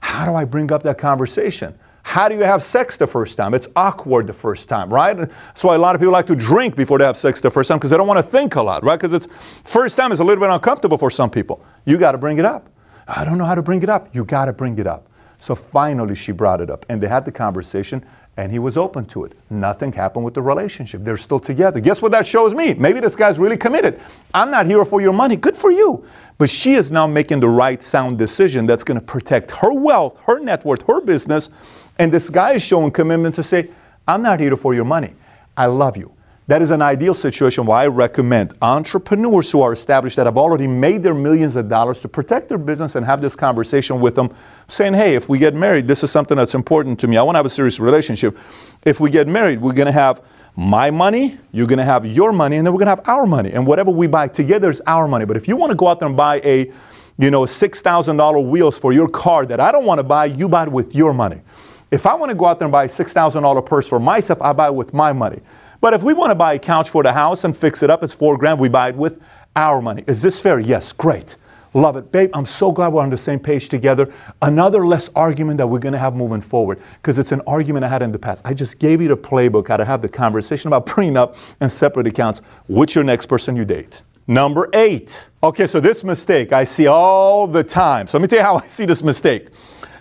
How 0.00 0.26
do 0.26 0.34
I 0.34 0.44
bring 0.44 0.70
up 0.70 0.82
that 0.84 0.98
conversation? 0.98 1.76
How 2.16 2.30
do 2.30 2.34
you 2.34 2.44
have 2.44 2.64
sex 2.64 2.96
the 2.96 3.06
first 3.06 3.36
time? 3.36 3.52
It's 3.52 3.68
awkward 3.76 4.26
the 4.26 4.32
first 4.32 4.70
time, 4.70 4.90
right? 4.90 5.14
That's 5.14 5.62
why 5.62 5.74
a 5.74 5.78
lot 5.78 5.94
of 5.94 6.00
people 6.00 6.14
like 6.14 6.26
to 6.28 6.34
drink 6.34 6.74
before 6.74 6.96
they 6.96 7.04
have 7.04 7.18
sex 7.18 7.42
the 7.42 7.50
first 7.50 7.68
time 7.68 7.76
because 7.76 7.90
they 7.90 7.98
don't 7.98 8.06
want 8.06 8.16
to 8.16 8.22
think 8.22 8.54
a 8.54 8.62
lot, 8.62 8.82
right? 8.82 8.98
Because 8.98 9.12
it's 9.12 9.28
first 9.64 9.98
time 9.98 10.12
is 10.12 10.20
a 10.20 10.24
little 10.24 10.42
bit 10.42 10.48
uncomfortable 10.48 10.96
for 10.96 11.10
some 11.10 11.28
people. 11.28 11.62
You 11.84 11.98
got 11.98 12.12
to 12.12 12.18
bring 12.18 12.38
it 12.38 12.46
up. 12.46 12.70
I 13.06 13.22
don't 13.26 13.36
know 13.36 13.44
how 13.44 13.54
to 13.54 13.60
bring 13.60 13.82
it 13.82 13.90
up. 13.90 14.14
You 14.14 14.24
got 14.24 14.46
to 14.46 14.54
bring 14.54 14.78
it 14.78 14.86
up. 14.86 15.10
So 15.40 15.54
finally, 15.54 16.14
she 16.14 16.32
brought 16.32 16.62
it 16.62 16.70
up, 16.70 16.86
and 16.88 17.02
they 17.02 17.06
had 17.06 17.26
the 17.26 17.32
conversation, 17.32 18.02
and 18.38 18.50
he 18.50 18.58
was 18.58 18.78
open 18.78 19.04
to 19.08 19.26
it. 19.26 19.34
Nothing 19.50 19.92
happened 19.92 20.24
with 20.24 20.32
the 20.32 20.40
relationship. 20.40 21.04
They're 21.04 21.18
still 21.18 21.38
together. 21.38 21.80
Guess 21.80 22.00
what 22.00 22.12
that 22.12 22.26
shows 22.26 22.54
me? 22.54 22.72
Maybe 22.72 22.98
this 22.98 23.14
guy's 23.14 23.38
really 23.38 23.58
committed. 23.58 24.00
I'm 24.32 24.50
not 24.50 24.64
here 24.64 24.82
for 24.86 25.02
your 25.02 25.12
money. 25.12 25.36
Good 25.36 25.54
for 25.54 25.70
you. 25.70 26.06
But 26.38 26.48
she 26.48 26.72
is 26.72 26.90
now 26.90 27.06
making 27.06 27.40
the 27.40 27.48
right 27.48 27.82
sound 27.82 28.16
decision 28.16 28.64
that's 28.64 28.84
going 28.84 28.98
to 28.98 29.04
protect 29.04 29.50
her 29.50 29.74
wealth, 29.74 30.18
her 30.24 30.38
net 30.38 30.64
worth, 30.64 30.80
her 30.86 31.02
business 31.02 31.50
and 31.98 32.12
this 32.12 32.30
guy 32.30 32.52
is 32.52 32.62
showing 32.62 32.90
commitment 32.90 33.34
to 33.36 33.42
say, 33.42 33.70
I'm 34.06 34.22
not 34.22 34.40
here 34.40 34.56
for 34.56 34.74
your 34.74 34.84
money. 34.84 35.14
I 35.56 35.66
love 35.66 35.96
you. 35.96 36.12
That 36.48 36.62
is 36.62 36.70
an 36.70 36.80
ideal 36.80 37.14
situation 37.14 37.66
why 37.66 37.82
I 37.82 37.86
recommend 37.88 38.54
entrepreneurs 38.62 39.50
who 39.50 39.62
are 39.62 39.72
established 39.72 40.14
that 40.14 40.26
have 40.26 40.38
already 40.38 40.68
made 40.68 41.02
their 41.02 41.14
millions 41.14 41.56
of 41.56 41.68
dollars 41.68 42.00
to 42.02 42.08
protect 42.08 42.48
their 42.48 42.58
business 42.58 42.94
and 42.94 43.04
have 43.04 43.20
this 43.20 43.34
conversation 43.34 44.00
with 44.00 44.14
them, 44.14 44.32
saying, 44.68 44.94
hey, 44.94 45.16
if 45.16 45.28
we 45.28 45.38
get 45.38 45.54
married, 45.54 45.88
this 45.88 46.04
is 46.04 46.12
something 46.12 46.36
that's 46.36 46.54
important 46.54 47.00
to 47.00 47.08
me. 47.08 47.16
I 47.16 47.22
want 47.22 47.34
to 47.34 47.38
have 47.38 47.46
a 47.46 47.50
serious 47.50 47.80
relationship. 47.80 48.38
If 48.84 49.00
we 49.00 49.10
get 49.10 49.26
married, 49.26 49.60
we're 49.60 49.72
going 49.72 49.86
to 49.86 49.92
have 49.92 50.22
my 50.54 50.88
money, 50.90 51.36
you're 51.50 51.66
going 51.66 51.78
to 51.78 51.84
have 51.84 52.06
your 52.06 52.32
money, 52.32 52.56
and 52.56 52.66
then 52.66 52.72
we're 52.72 52.78
going 52.78 52.96
to 52.96 53.02
have 53.02 53.08
our 53.08 53.26
money. 53.26 53.50
And 53.52 53.66
whatever 53.66 53.90
we 53.90 54.06
buy 54.06 54.28
together 54.28 54.70
is 54.70 54.80
our 54.86 55.08
money. 55.08 55.24
But 55.24 55.36
if 55.36 55.48
you 55.48 55.56
want 55.56 55.70
to 55.70 55.76
go 55.76 55.88
out 55.88 55.98
there 55.98 56.08
and 56.08 56.16
buy 56.16 56.40
a, 56.44 56.70
you 57.18 57.30
know, 57.32 57.42
$6,000 57.42 58.48
wheels 58.48 58.78
for 58.78 58.92
your 58.92 59.08
car 59.08 59.46
that 59.46 59.58
I 59.58 59.72
don't 59.72 59.84
want 59.84 59.98
to 59.98 60.04
buy, 60.04 60.26
you 60.26 60.48
buy 60.48 60.62
it 60.62 60.72
with 60.72 60.94
your 60.94 61.12
money. 61.12 61.40
If 61.90 62.04
I 62.04 62.14
want 62.14 62.30
to 62.30 62.34
go 62.36 62.46
out 62.46 62.58
there 62.58 62.66
and 62.66 62.72
buy 62.72 62.84
a 62.84 62.88
$6,000 62.88 63.66
purse 63.66 63.86
for 63.86 64.00
myself, 64.00 64.42
I 64.42 64.52
buy 64.52 64.66
it 64.66 64.74
with 64.74 64.92
my 64.92 65.12
money. 65.12 65.40
But 65.80 65.94
if 65.94 66.02
we 66.02 66.14
want 66.14 66.30
to 66.30 66.34
buy 66.34 66.54
a 66.54 66.58
couch 66.58 66.90
for 66.90 67.02
the 67.02 67.12
house 67.12 67.44
and 67.44 67.56
fix 67.56 67.82
it 67.82 67.90
up, 67.90 68.02
it's 68.02 68.12
four 68.12 68.36
grand, 68.36 68.58
we 68.58 68.68
buy 68.68 68.88
it 68.88 68.96
with 68.96 69.20
our 69.54 69.80
money. 69.80 70.02
Is 70.08 70.20
this 70.20 70.40
fair? 70.40 70.58
Yes, 70.58 70.92
great. 70.92 71.36
Love 71.74 71.96
it. 71.96 72.10
Babe, 72.10 72.30
I'm 72.32 72.46
so 72.46 72.72
glad 72.72 72.92
we're 72.92 73.02
on 73.02 73.10
the 73.10 73.16
same 73.16 73.38
page 73.38 73.68
together. 73.68 74.12
Another 74.42 74.86
less 74.86 75.10
argument 75.14 75.58
that 75.58 75.66
we're 75.66 75.78
going 75.78 75.92
to 75.92 75.98
have 75.98 76.16
moving 76.16 76.40
forward 76.40 76.80
because 76.94 77.18
it's 77.18 77.32
an 77.32 77.42
argument 77.46 77.84
I 77.84 77.88
had 77.88 78.02
in 78.02 78.10
the 78.10 78.18
past. 78.18 78.44
I 78.46 78.54
just 78.54 78.78
gave 78.78 79.00
you 79.00 79.08
the 79.08 79.16
playbook 79.16 79.68
how 79.68 79.76
to 79.76 79.84
have 79.84 80.02
the 80.02 80.08
conversation 80.08 80.68
about 80.68 80.86
prenup 80.86 81.36
and 81.60 81.70
separate 81.70 82.06
accounts 82.06 82.40
with 82.66 82.94
your 82.94 83.04
next 83.04 83.26
person 83.26 83.56
you 83.56 83.64
date. 83.64 84.02
Number 84.26 84.68
eight. 84.72 85.28
Okay, 85.42 85.66
so 85.66 85.78
this 85.78 86.02
mistake 86.02 86.52
I 86.52 86.64
see 86.64 86.88
all 86.88 87.46
the 87.46 87.62
time. 87.62 88.08
So 88.08 88.18
let 88.18 88.22
me 88.22 88.28
tell 88.28 88.38
you 88.38 88.44
how 88.44 88.56
I 88.56 88.66
see 88.66 88.86
this 88.86 89.02
mistake. 89.02 89.48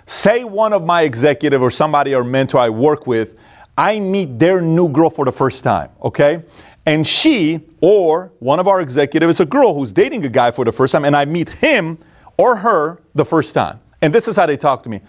Say 0.06 0.44
one 0.44 0.74
of 0.74 0.86
my 0.86 1.02
executive 1.02 1.62
or 1.62 1.72
somebody 1.72 2.14
or 2.14 2.24
mentor 2.24 2.60
I 2.60 2.70
work 2.70 3.08
with, 3.08 3.36
I 3.78 4.00
meet 4.00 4.38
their 4.38 4.62
new 4.62 4.88
girl 4.88 5.10
for 5.10 5.26
the 5.26 5.32
first 5.32 5.64
time, 5.64 5.90
okay? 6.02 6.44
And 6.86 7.06
she 7.06 7.62
or 7.82 8.32
one 8.40 8.60
of 8.60 8.68
our 8.68 8.82
executives 8.82 9.36
is 9.36 9.40
a 9.40 9.46
girl 9.46 9.74
who's 9.74 9.92
dating 9.92 10.24
a 10.26 10.30
guy 10.30 10.52
for 10.52 10.64
the 10.64 10.72
first 10.72 10.92
time, 10.92 11.06
and 11.06 11.16
I 11.16 11.26
meet 11.26 11.50
him 11.50 11.98
or 12.38 12.56
her 12.56 13.02
the 13.16 13.26
first 13.26 13.54
time. 13.56 13.80
And 14.02 14.14
this 14.14 14.28
is 14.28 14.36
how 14.36 14.46
they 14.46 14.58
talk 14.58 14.84
to 14.84 14.90
me. 14.90 15.02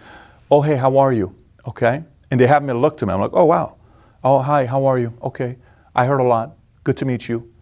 Oh, 0.51 0.63
hey, 0.63 0.77
how 0.77 0.97
are 0.97 1.13
you? 1.13 1.35
Okay. 1.69 2.03
And 2.31 2.41
they 2.41 2.47
have 2.47 2.63
me 2.63 2.73
look 2.73 2.97
to 2.99 3.07
me. 3.07 3.13
I'm 3.13 3.21
like, 3.21 3.33
oh, 3.35 3.45
wow. 3.45 3.77
Oh, 4.25 4.39
hi, 4.39 4.65
how 4.65 4.87
are 4.87 4.99
you? 4.99 5.13
Okay. 5.23 5.59
I 5.95 6.07
heard 6.07 6.21
a 6.21 6.25
lot. 6.25 6.57
Good 6.85 6.97
to 6.99 7.05
meet 7.05 7.29
you. 7.29 7.53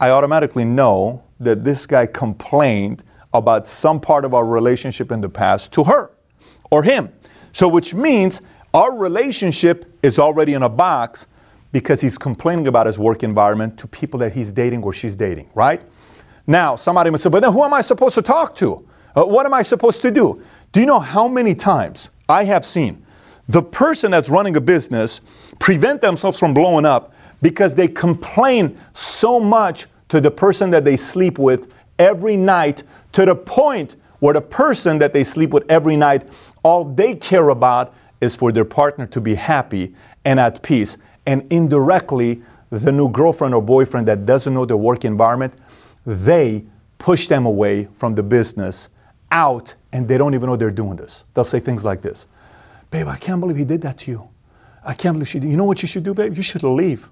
I 0.00 0.10
automatically 0.10 0.64
know 0.64 1.22
that 1.38 1.64
this 1.64 1.86
guy 1.86 2.06
complained 2.06 3.04
about 3.34 3.68
some 3.68 4.00
part 4.00 4.24
of 4.24 4.34
our 4.34 4.46
relationship 4.46 5.12
in 5.12 5.20
the 5.20 5.28
past 5.28 5.72
to 5.72 5.84
her 5.84 6.10
or 6.72 6.82
him. 6.82 7.12
So, 7.52 7.68
which 7.68 7.94
means 7.94 8.40
our 8.74 8.96
relationship 8.96 9.98
is 10.02 10.18
already 10.18 10.54
in 10.54 10.62
a 10.62 10.68
box 10.68 11.26
because 11.70 12.00
he's 12.00 12.16
complaining 12.16 12.66
about 12.66 12.86
his 12.86 12.98
work 12.98 13.22
environment 13.22 13.78
to 13.78 13.86
people 13.86 14.18
that 14.20 14.32
he's 14.32 14.50
dating 14.50 14.82
or 14.82 14.92
she's 14.92 15.14
dating, 15.14 15.50
right? 15.54 15.82
Now, 16.46 16.74
somebody 16.76 17.10
might 17.10 17.20
say, 17.20 17.28
but 17.28 17.40
then 17.40 17.52
who 17.52 17.62
am 17.62 17.74
I 17.74 17.82
supposed 17.82 18.14
to 18.14 18.22
talk 18.22 18.56
to? 18.56 18.88
Uh, 19.14 19.24
what 19.24 19.44
am 19.44 19.52
I 19.52 19.62
supposed 19.62 20.00
to 20.02 20.10
do? 20.10 20.42
Do 20.72 20.80
you 20.80 20.86
know 20.86 20.98
how 20.98 21.28
many 21.28 21.54
times 21.54 22.08
I 22.26 22.44
have 22.44 22.64
seen 22.64 23.04
the 23.48 23.62
person 23.62 24.10
that's 24.10 24.30
running 24.30 24.56
a 24.56 24.60
business 24.60 25.20
prevent 25.58 26.00
themselves 26.00 26.38
from 26.38 26.54
blowing 26.54 26.86
up 26.86 27.12
because 27.42 27.74
they 27.74 27.88
complain 27.88 28.78
so 28.94 29.38
much 29.38 29.86
to 30.08 30.22
the 30.22 30.30
person 30.30 30.70
that 30.70 30.86
they 30.86 30.96
sleep 30.96 31.38
with 31.38 31.72
every 31.98 32.36
night 32.36 32.82
to 33.12 33.26
the 33.26 33.36
point 33.36 33.96
where 34.22 34.34
the 34.34 34.40
person 34.40 35.00
that 35.00 35.12
they 35.12 35.24
sleep 35.24 35.50
with 35.50 35.64
every 35.68 35.96
night 35.96 36.24
all 36.62 36.84
they 36.84 37.14
care 37.14 37.48
about 37.48 37.94
is 38.20 38.36
for 38.36 38.52
their 38.52 38.64
partner 38.64 39.06
to 39.06 39.20
be 39.20 39.34
happy 39.34 39.94
and 40.24 40.38
at 40.38 40.62
peace. 40.62 40.96
And 41.26 41.46
indirectly, 41.52 42.42
the 42.70 42.92
new 42.92 43.08
girlfriend 43.08 43.54
or 43.54 43.62
boyfriend 43.62 44.08
that 44.08 44.24
doesn't 44.26 44.54
know 44.54 44.64
their 44.64 44.76
work 44.76 45.04
environment, 45.04 45.54
they 46.06 46.64
push 46.98 47.26
them 47.26 47.46
away 47.46 47.88
from 47.94 48.14
the 48.14 48.22
business 48.22 48.88
out 49.30 49.74
and 49.92 50.08
they 50.08 50.16
don't 50.16 50.34
even 50.34 50.48
know 50.48 50.56
they're 50.56 50.70
doing 50.70 50.96
this. 50.96 51.24
They'll 51.34 51.44
say 51.44 51.60
things 51.60 51.84
like 51.84 52.00
this 52.00 52.26
Babe, 52.90 53.08
I 53.08 53.16
can't 53.16 53.40
believe 53.40 53.56
he 53.56 53.64
did 53.64 53.82
that 53.82 53.98
to 53.98 54.10
you. 54.10 54.28
I 54.84 54.94
can't 54.94 55.14
believe 55.14 55.28
she 55.28 55.38
did. 55.38 55.50
You 55.50 55.56
know 55.56 55.64
what 55.64 55.82
you 55.82 55.88
should 55.88 56.04
do, 56.04 56.14
babe? 56.14 56.36
You 56.36 56.42
should 56.42 56.62
leave. 56.62 57.08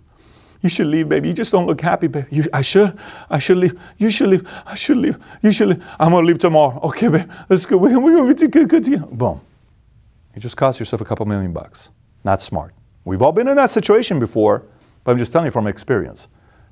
You 0.62 0.68
should 0.68 0.88
leave, 0.88 1.08
baby. 1.08 1.28
You 1.28 1.34
just 1.34 1.52
don't 1.52 1.66
look 1.66 1.80
happy, 1.80 2.06
baby. 2.06 2.26
You, 2.30 2.44
I 2.52 2.62
should. 2.62 2.98
I 3.30 3.38
should 3.38 3.56
leave. 3.56 3.78
You 3.96 4.10
should 4.10 4.28
leave. 4.28 4.48
I 4.66 4.74
should 4.74 4.98
leave. 4.98 5.18
You 5.42 5.52
should 5.52 5.68
leave. 5.68 5.84
I'm 5.98 6.12
gonna 6.12 6.26
leave 6.26 6.38
tomorrow. 6.38 6.78
Okay, 6.82 7.08
babe. 7.08 7.30
Let's 7.48 7.64
go. 7.64 7.78
We're, 7.78 7.98
we're 7.98 8.16
gonna 8.16 8.34
be 8.34 8.46
good, 8.46 8.68
good 8.68 8.84
together. 8.84 9.06
Boom. 9.06 9.40
You 10.34 10.40
just 10.40 10.56
cost 10.56 10.78
yourself 10.78 11.00
a 11.00 11.04
couple 11.04 11.24
million 11.26 11.52
bucks. 11.52 11.90
Not 12.24 12.42
smart. 12.42 12.74
We've 13.04 13.22
all 13.22 13.32
been 13.32 13.48
in 13.48 13.56
that 13.56 13.70
situation 13.70 14.20
before, 14.20 14.66
but 15.02 15.12
I'm 15.12 15.18
just 15.18 15.32
telling 15.32 15.46
you 15.46 15.50
from 15.50 15.66
experience. 15.66 16.28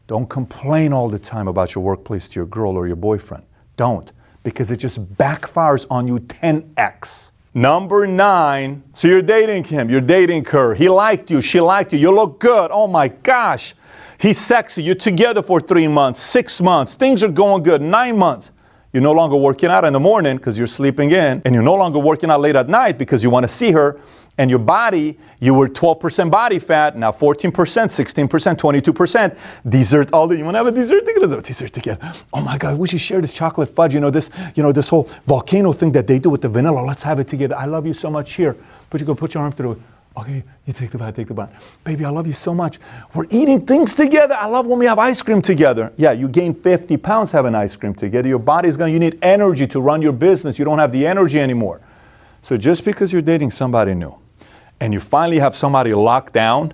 Don't 0.07 0.29
complain 0.29 0.93
all 0.93 1.09
the 1.09 1.19
time 1.19 1.49
about 1.49 1.75
your 1.75 1.83
workplace 1.83 2.29
to 2.29 2.35
your 2.37 2.47
girl 2.47 2.77
or 2.77 2.87
your 2.87 2.97
boyfriend. 2.97 3.45
Don't, 3.77 4.13
because 4.43 4.71
it 4.71 4.77
just 4.77 5.03
backfires 5.15 5.87
on 5.91 6.07
you 6.07 6.19
10x. 6.19 7.31
Number 7.59 8.07
nine, 8.07 8.85
so 8.95 9.09
you're 9.09 9.21
dating 9.21 9.65
him, 9.65 9.91
you're 9.91 10.01
dating 10.01 10.45
her. 10.45 10.77
He 10.77 10.89
liked 10.89 11.29
you, 11.29 11.43
she 11.43 11.61
liked 11.61 11.93
you, 11.93 11.99
you 11.99 12.13
look 12.13 12.39
good. 12.39 12.71
Oh 12.73 12.87
my 12.87 13.09
gosh. 13.09 13.75
He's 14.21 14.39
sexy. 14.39 14.81
You're 14.85 14.95
together 14.95 15.43
for 15.43 15.61
three 15.61 15.89
months, 15.89 16.21
six 16.21 16.61
months. 16.61 16.95
Things 16.95 17.25
are 17.25 17.29
going 17.29 17.65
good. 17.65 17.83
Nine 17.83 18.17
months. 18.17 18.53
You're 18.93 19.03
no 19.03 19.11
longer 19.11 19.37
working 19.37 19.71
out 19.71 19.85
in 19.85 19.93
the 19.93 19.99
morning 19.99 20.37
because 20.37 20.57
you're 20.57 20.69
sleeping 20.69 21.11
in, 21.11 21.43
and 21.45 21.53
you're 21.53 21.65
no 21.65 21.75
longer 21.75 21.99
working 21.99 22.31
out 22.31 22.41
late 22.41 22.55
at 22.55 22.69
night 22.69 22.97
because 22.97 23.25
you 23.25 23.31
want 23.31 23.43
to 23.43 23.49
see 23.49 23.73
her. 23.73 24.01
And 24.39 24.49
your 24.49 24.61
body, 24.61 25.19
you 25.41 25.53
were 25.53 25.69
12% 25.69 26.31
body 26.31 26.61
fat, 26.61 26.97
now 26.97 27.11
14%, 27.11 27.51
16%, 27.53 28.29
22%. 28.29 29.39
Dessert, 29.69 30.13
all 30.13 30.29
the, 30.29 30.37
you 30.37 30.45
want 30.45 30.55
to 30.55 30.59
have 30.59 30.69
a 30.69 30.73
dessert 30.73 31.05
together? 31.05 31.21
Let's 31.21 31.33
have 31.33 31.41
a 31.41 31.43
dessert 31.43 31.73
together. 31.73 32.13
Oh 32.33 32.41
my 32.41 32.57
God, 32.57 32.79
we 32.79 32.87
should 32.87 33.01
share 33.01 33.21
this 33.21 33.35
chocolate 33.35 33.69
fudge, 33.75 33.95
you 33.95 34.01
know, 34.01 34.11
this, 34.11 34.31
you 34.55 34.63
know, 34.63 34.71
this 34.71 34.89
whole 34.89 35.11
volcano 35.27 35.73
thing 35.73 35.91
that 35.93 36.07
they 36.07 36.21
do 36.21 36.31
with 36.31 36.41
the 36.41 36.49
vanilla. 36.49 36.81
Let's 36.81 37.03
have 37.03 37.19
it 37.19 37.27
together. 37.27 37.57
I 37.57 37.65
love 37.65 37.85
you 37.85 37.95
so 37.95 38.11
much 38.11 38.35
here. 38.35 38.57
But 38.91 39.01
you 39.01 39.07
go 39.07 39.15
put 39.15 39.35
your 39.35 39.43
arm 39.43 39.53
through 39.53 39.73
it. 39.73 39.79
Okay, 40.17 40.43
you 40.67 40.73
take 40.73 40.91
the 40.91 40.99
bite, 40.99 41.15
take 41.15 41.29
the 41.29 41.35
bite. 41.35 41.51
Baby, 41.85 42.05
I 42.05 42.09
love 42.09 42.27
you 42.27 42.33
so 42.33 42.53
much. 42.53 42.79
We're 43.15 43.27
eating 43.31 43.65
things 43.65 43.95
together. 43.95 44.35
I 44.37 44.47
love 44.47 44.67
when 44.67 44.79
we 44.79 44.87
have 44.87 44.99
ice 44.99 45.23
cream 45.23 45.41
together. 45.41 45.93
Yeah, 45.97 46.11
you 46.11 46.29
gain 46.29 46.55
50 46.55 46.97
pounds 46.97 47.31
having 47.31 47.55
ice 47.55 47.77
cream 47.77 47.95
together. 47.95 48.29
Your 48.29 48.41
body's 48.41 48.77
going, 48.77 48.93
you 48.93 48.99
need 48.99 49.19
energy 49.23 49.67
to 49.69 49.81
run 49.81 50.03
your 50.03 50.13
business. 50.13 50.59
You 50.59 50.65
don't 50.65 50.79
have 50.79 50.91
the 50.91 51.07
energy 51.07 51.39
anymore. 51.39 51.81
So 52.43 52.57
just 52.57 52.85
because 52.85 53.13
you're 53.13 53.23
dating 53.23 53.53
somebody 53.53 53.95
new 53.95 54.18
and 54.81 54.95
you 54.95 55.01
finally 55.01 55.39
have 55.39 55.55
somebody 55.55 55.95
locked 55.95 56.33
down, 56.33 56.73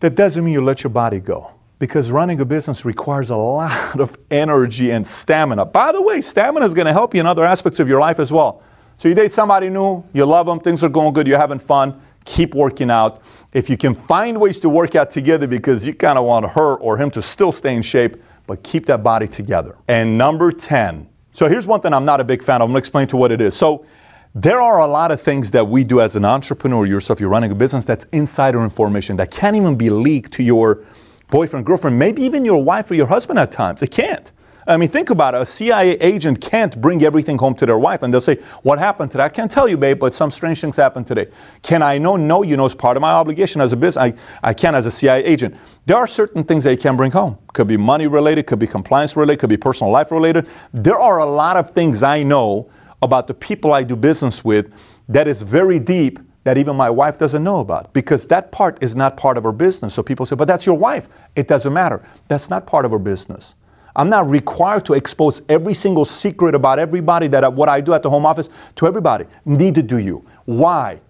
that 0.00 0.14
doesn't 0.14 0.44
mean 0.44 0.52
you 0.52 0.60
let 0.60 0.82
your 0.82 0.90
body 0.90 1.18
go. 1.18 1.52
Because 1.78 2.10
running 2.10 2.40
a 2.40 2.44
business 2.44 2.84
requires 2.84 3.30
a 3.30 3.36
lot 3.36 4.00
of 4.00 4.16
energy 4.30 4.90
and 4.90 5.06
stamina. 5.06 5.64
By 5.66 5.92
the 5.92 6.00
way, 6.00 6.20
stamina 6.20 6.64
is 6.64 6.74
going 6.74 6.86
to 6.86 6.92
help 6.92 7.14
you 7.14 7.20
in 7.20 7.26
other 7.26 7.44
aspects 7.44 7.80
of 7.80 7.88
your 7.88 8.00
life 8.00 8.18
as 8.18 8.32
well. 8.32 8.62
So 8.98 9.08
you 9.08 9.14
date 9.14 9.32
somebody 9.32 9.68
new, 9.68 10.02
you 10.14 10.24
love 10.24 10.46
them, 10.46 10.58
things 10.58 10.82
are 10.82 10.88
going 10.88 11.12
good, 11.12 11.26
you're 11.26 11.38
having 11.38 11.58
fun 11.58 12.00
keep 12.26 12.54
working 12.54 12.90
out. 12.90 13.22
If 13.54 13.70
you 13.70 13.78
can 13.78 13.94
find 13.94 14.38
ways 14.38 14.60
to 14.60 14.68
work 14.68 14.94
out 14.94 15.10
together 15.10 15.46
because 15.46 15.86
you 15.86 15.94
kind 15.94 16.18
of 16.18 16.26
want 16.26 16.44
her 16.50 16.74
or 16.74 16.98
him 16.98 17.10
to 17.12 17.22
still 17.22 17.52
stay 17.52 17.74
in 17.74 17.80
shape, 17.80 18.22
but 18.46 18.62
keep 18.62 18.84
that 18.86 19.02
body 19.02 19.26
together. 19.26 19.76
And 19.88 20.18
number 20.18 20.52
10. 20.52 21.08
So 21.32 21.48
here's 21.48 21.66
one 21.66 21.80
thing 21.80 21.94
I'm 21.94 22.04
not 22.04 22.20
a 22.20 22.24
big 22.24 22.42
fan 22.42 22.56
of. 22.56 22.66
I'm 22.66 22.68
going 22.68 22.74
to 22.74 22.78
explain 22.78 23.06
to 23.08 23.16
what 23.16 23.32
it 23.32 23.40
is. 23.40 23.56
So 23.56 23.86
there 24.36 24.60
are 24.60 24.80
a 24.80 24.86
lot 24.86 25.10
of 25.10 25.18
things 25.18 25.50
that 25.52 25.66
we 25.66 25.82
do 25.82 25.98
as 25.98 26.14
an 26.14 26.22
entrepreneur 26.22 26.84
yourself, 26.84 27.18
you're 27.18 27.30
running 27.30 27.50
a 27.50 27.54
business 27.54 27.86
that's 27.86 28.04
insider 28.12 28.62
information 28.62 29.16
that 29.16 29.30
can't 29.30 29.56
even 29.56 29.76
be 29.76 29.88
leaked 29.88 30.30
to 30.34 30.42
your 30.42 30.84
boyfriend, 31.30 31.64
girlfriend, 31.64 31.98
maybe 31.98 32.20
even 32.20 32.44
your 32.44 32.62
wife 32.62 32.90
or 32.90 32.96
your 32.96 33.06
husband 33.06 33.38
at 33.38 33.50
times. 33.50 33.80
It 33.80 33.90
can't. 33.90 34.30
I 34.66 34.76
mean, 34.76 34.90
think 34.90 35.08
about 35.08 35.34
it. 35.34 35.40
A 35.40 35.46
CIA 35.46 35.92
agent 36.00 36.42
can't 36.42 36.78
bring 36.82 37.02
everything 37.02 37.38
home 37.38 37.54
to 37.54 37.64
their 37.64 37.78
wife 37.78 38.02
and 38.02 38.12
they'll 38.12 38.20
say, 38.20 38.34
What 38.62 38.78
happened 38.78 39.10
today? 39.10 39.24
I 39.24 39.30
can't 39.30 39.50
tell 39.50 39.66
you, 39.68 39.78
babe, 39.78 39.98
but 39.98 40.12
some 40.12 40.30
strange 40.30 40.60
things 40.60 40.76
happened 40.76 41.06
today. 41.06 41.28
Can 41.62 41.80
I 41.80 41.96
know? 41.96 42.16
No, 42.16 42.42
you 42.42 42.58
know, 42.58 42.66
it's 42.66 42.74
part 42.74 42.98
of 42.98 43.00
my 43.00 43.12
obligation 43.12 43.62
as 43.62 43.72
a 43.72 43.76
business. 43.76 43.96
I, 43.96 44.12
I 44.42 44.52
can 44.52 44.74
as 44.74 44.84
a 44.84 44.90
CIA 44.90 45.24
agent. 45.24 45.56
There 45.86 45.96
are 45.96 46.06
certain 46.06 46.44
things 46.44 46.64
they 46.64 46.76
can 46.76 46.94
bring 46.94 47.12
home. 47.12 47.38
Could 47.54 47.68
be 47.68 47.78
money 47.78 48.06
related, 48.06 48.46
could 48.46 48.58
be 48.58 48.66
compliance 48.66 49.16
related, 49.16 49.40
could 49.40 49.50
be 49.50 49.56
personal 49.56 49.90
life 49.90 50.10
related. 50.10 50.46
There 50.74 51.00
are 51.00 51.20
a 51.20 51.26
lot 51.26 51.56
of 51.56 51.70
things 51.70 52.02
I 52.02 52.22
know 52.22 52.68
about 53.02 53.26
the 53.26 53.34
people 53.34 53.72
I 53.72 53.82
do 53.82 53.96
business 53.96 54.44
with 54.44 54.72
that 55.08 55.28
is 55.28 55.42
very 55.42 55.78
deep 55.78 56.18
that 56.44 56.56
even 56.56 56.76
my 56.76 56.88
wife 56.88 57.18
doesn't 57.18 57.42
know 57.42 57.58
about 57.58 57.92
because 57.92 58.26
that 58.28 58.52
part 58.52 58.80
is 58.82 58.94
not 58.94 59.16
part 59.16 59.36
of 59.36 59.44
her 59.44 59.52
business. 59.52 59.94
So 59.94 60.02
people 60.02 60.24
say, 60.26 60.36
but 60.36 60.46
that's 60.46 60.64
your 60.64 60.78
wife. 60.78 61.08
It 61.34 61.48
doesn't 61.48 61.72
matter. 61.72 62.08
That's 62.28 62.48
not 62.48 62.66
part 62.66 62.84
of 62.84 62.92
her 62.92 63.00
business. 63.00 63.54
I'm 63.96 64.08
not 64.08 64.28
required 64.30 64.84
to 64.86 64.94
expose 64.94 65.42
every 65.48 65.74
single 65.74 66.04
secret 66.04 66.54
about 66.54 66.78
everybody 66.78 67.28
that 67.28 67.42
I, 67.42 67.48
what 67.48 67.68
I 67.68 67.80
do 67.80 67.94
at 67.94 68.02
the 68.02 68.10
home 68.10 68.26
office 68.26 68.48
to 68.76 68.86
everybody. 68.86 69.24
Neither 69.44 69.82
do 69.82 69.98
you. 69.98 70.24
Why? 70.44 71.00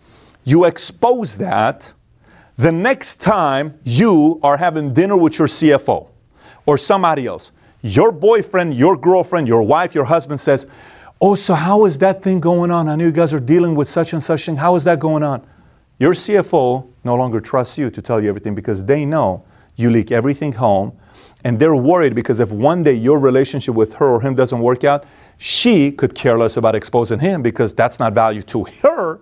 You 0.44 0.64
expose 0.64 1.36
that 1.36 1.92
the 2.56 2.72
next 2.72 3.20
time 3.20 3.78
you 3.84 4.40
are 4.42 4.56
having 4.56 4.94
dinner 4.94 5.16
with 5.16 5.38
your 5.38 5.48
CFO 5.48 6.08
or 6.64 6.78
somebody 6.78 7.26
else. 7.26 7.52
Your 7.82 8.10
boyfriend, 8.10 8.74
your 8.74 8.96
girlfriend, 8.96 9.48
your 9.48 9.62
wife, 9.62 9.94
your 9.94 10.04
husband 10.04 10.40
says, 10.40 10.66
Oh, 11.18 11.34
so 11.34 11.54
how 11.54 11.86
is 11.86 11.96
that 11.98 12.22
thing 12.22 12.40
going 12.40 12.70
on? 12.70 12.88
I 12.88 12.94
know 12.96 13.04
you 13.04 13.12
guys 13.12 13.32
are 13.32 13.40
dealing 13.40 13.74
with 13.74 13.88
such 13.88 14.12
and 14.12 14.22
such 14.22 14.44
thing. 14.44 14.56
How 14.56 14.76
is 14.76 14.84
that 14.84 15.00
going 15.00 15.22
on? 15.22 15.46
Your 15.98 16.12
CFO 16.12 16.86
no 17.04 17.14
longer 17.14 17.40
trusts 17.40 17.78
you 17.78 17.90
to 17.90 18.02
tell 18.02 18.22
you 18.22 18.28
everything 18.28 18.54
because 18.54 18.84
they 18.84 19.06
know 19.06 19.42
you 19.76 19.90
leak 19.90 20.12
everything 20.12 20.52
home 20.52 20.92
and 21.42 21.58
they're 21.58 21.74
worried 21.74 22.14
because 22.14 22.38
if 22.38 22.52
one 22.52 22.82
day 22.82 22.92
your 22.92 23.18
relationship 23.18 23.74
with 23.74 23.94
her 23.94 24.06
or 24.06 24.20
him 24.20 24.34
doesn't 24.34 24.60
work 24.60 24.84
out, 24.84 25.06
she 25.38 25.90
could 25.90 26.14
care 26.14 26.36
less 26.36 26.58
about 26.58 26.74
exposing 26.74 27.18
him 27.18 27.40
because 27.40 27.72
that's 27.72 27.98
not 27.98 28.12
value 28.12 28.42
to 28.42 28.64
her, 28.82 29.20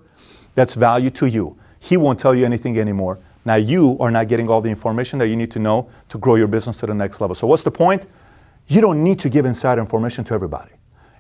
that's 0.57 0.75
value 0.75 1.11
to 1.11 1.27
you. 1.27 1.57
He 1.79 1.97
won't 1.97 2.19
tell 2.19 2.35
you 2.35 2.45
anything 2.45 2.77
anymore. 2.77 3.21
Now 3.45 3.55
you 3.55 3.97
are 4.01 4.11
not 4.11 4.27
getting 4.27 4.49
all 4.49 4.61
the 4.61 4.71
information 4.71 5.21
that 5.21 5.29
you 5.29 5.37
need 5.37 5.53
to 5.53 5.61
know 5.61 5.89
to 6.09 6.19
grow 6.19 6.35
your 6.35 6.49
business 6.49 6.79
to 6.79 6.87
the 6.87 6.95
next 6.95 7.21
level. 7.21 7.37
So 7.37 7.47
what's 7.47 7.63
the 7.63 7.71
point? 7.71 8.05
You 8.67 8.81
don't 8.81 9.05
need 9.05 9.21
to 9.21 9.29
give 9.29 9.47
inside 9.47 9.79
information 9.79 10.25
to 10.25 10.35
everybody. 10.35 10.73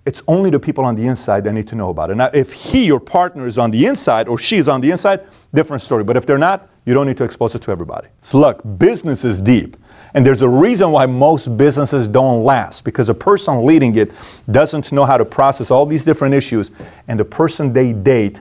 It's 0.06 0.22
only 0.28 0.50
the 0.50 0.60
people 0.60 0.84
on 0.84 0.94
the 0.94 1.06
inside 1.06 1.44
that 1.44 1.52
need 1.54 1.66
to 1.68 1.74
know 1.74 1.88
about 1.88 2.10
it. 2.10 2.16
Now, 2.16 2.30
if 2.34 2.52
he, 2.52 2.84
your 2.84 3.00
partner, 3.00 3.46
is 3.46 3.56
on 3.56 3.70
the 3.70 3.86
inside 3.86 4.28
or 4.28 4.38
she 4.38 4.58
is 4.58 4.68
on 4.68 4.82
the 4.82 4.90
inside, 4.90 5.20
different 5.54 5.82
story. 5.82 6.04
But 6.04 6.16
if 6.16 6.26
they're 6.26 6.36
not, 6.36 6.68
you 6.84 6.92
don't 6.92 7.06
need 7.06 7.16
to 7.16 7.24
expose 7.24 7.54
it 7.54 7.62
to 7.62 7.70
everybody. 7.70 8.08
So, 8.20 8.38
look, 8.38 8.60
business 8.78 9.24
is 9.24 9.40
deep. 9.40 9.78
And 10.12 10.24
there's 10.24 10.42
a 10.42 10.48
reason 10.48 10.92
why 10.92 11.06
most 11.06 11.56
businesses 11.56 12.06
don't 12.06 12.44
last 12.44 12.84
because 12.84 13.08
the 13.08 13.14
person 13.14 13.64
leading 13.64 13.96
it 13.96 14.12
doesn't 14.50 14.92
know 14.92 15.04
how 15.04 15.16
to 15.16 15.24
process 15.24 15.70
all 15.70 15.86
these 15.86 16.04
different 16.04 16.34
issues, 16.34 16.70
and 17.08 17.18
the 17.18 17.24
person 17.24 17.72
they 17.72 17.92
date 17.92 18.40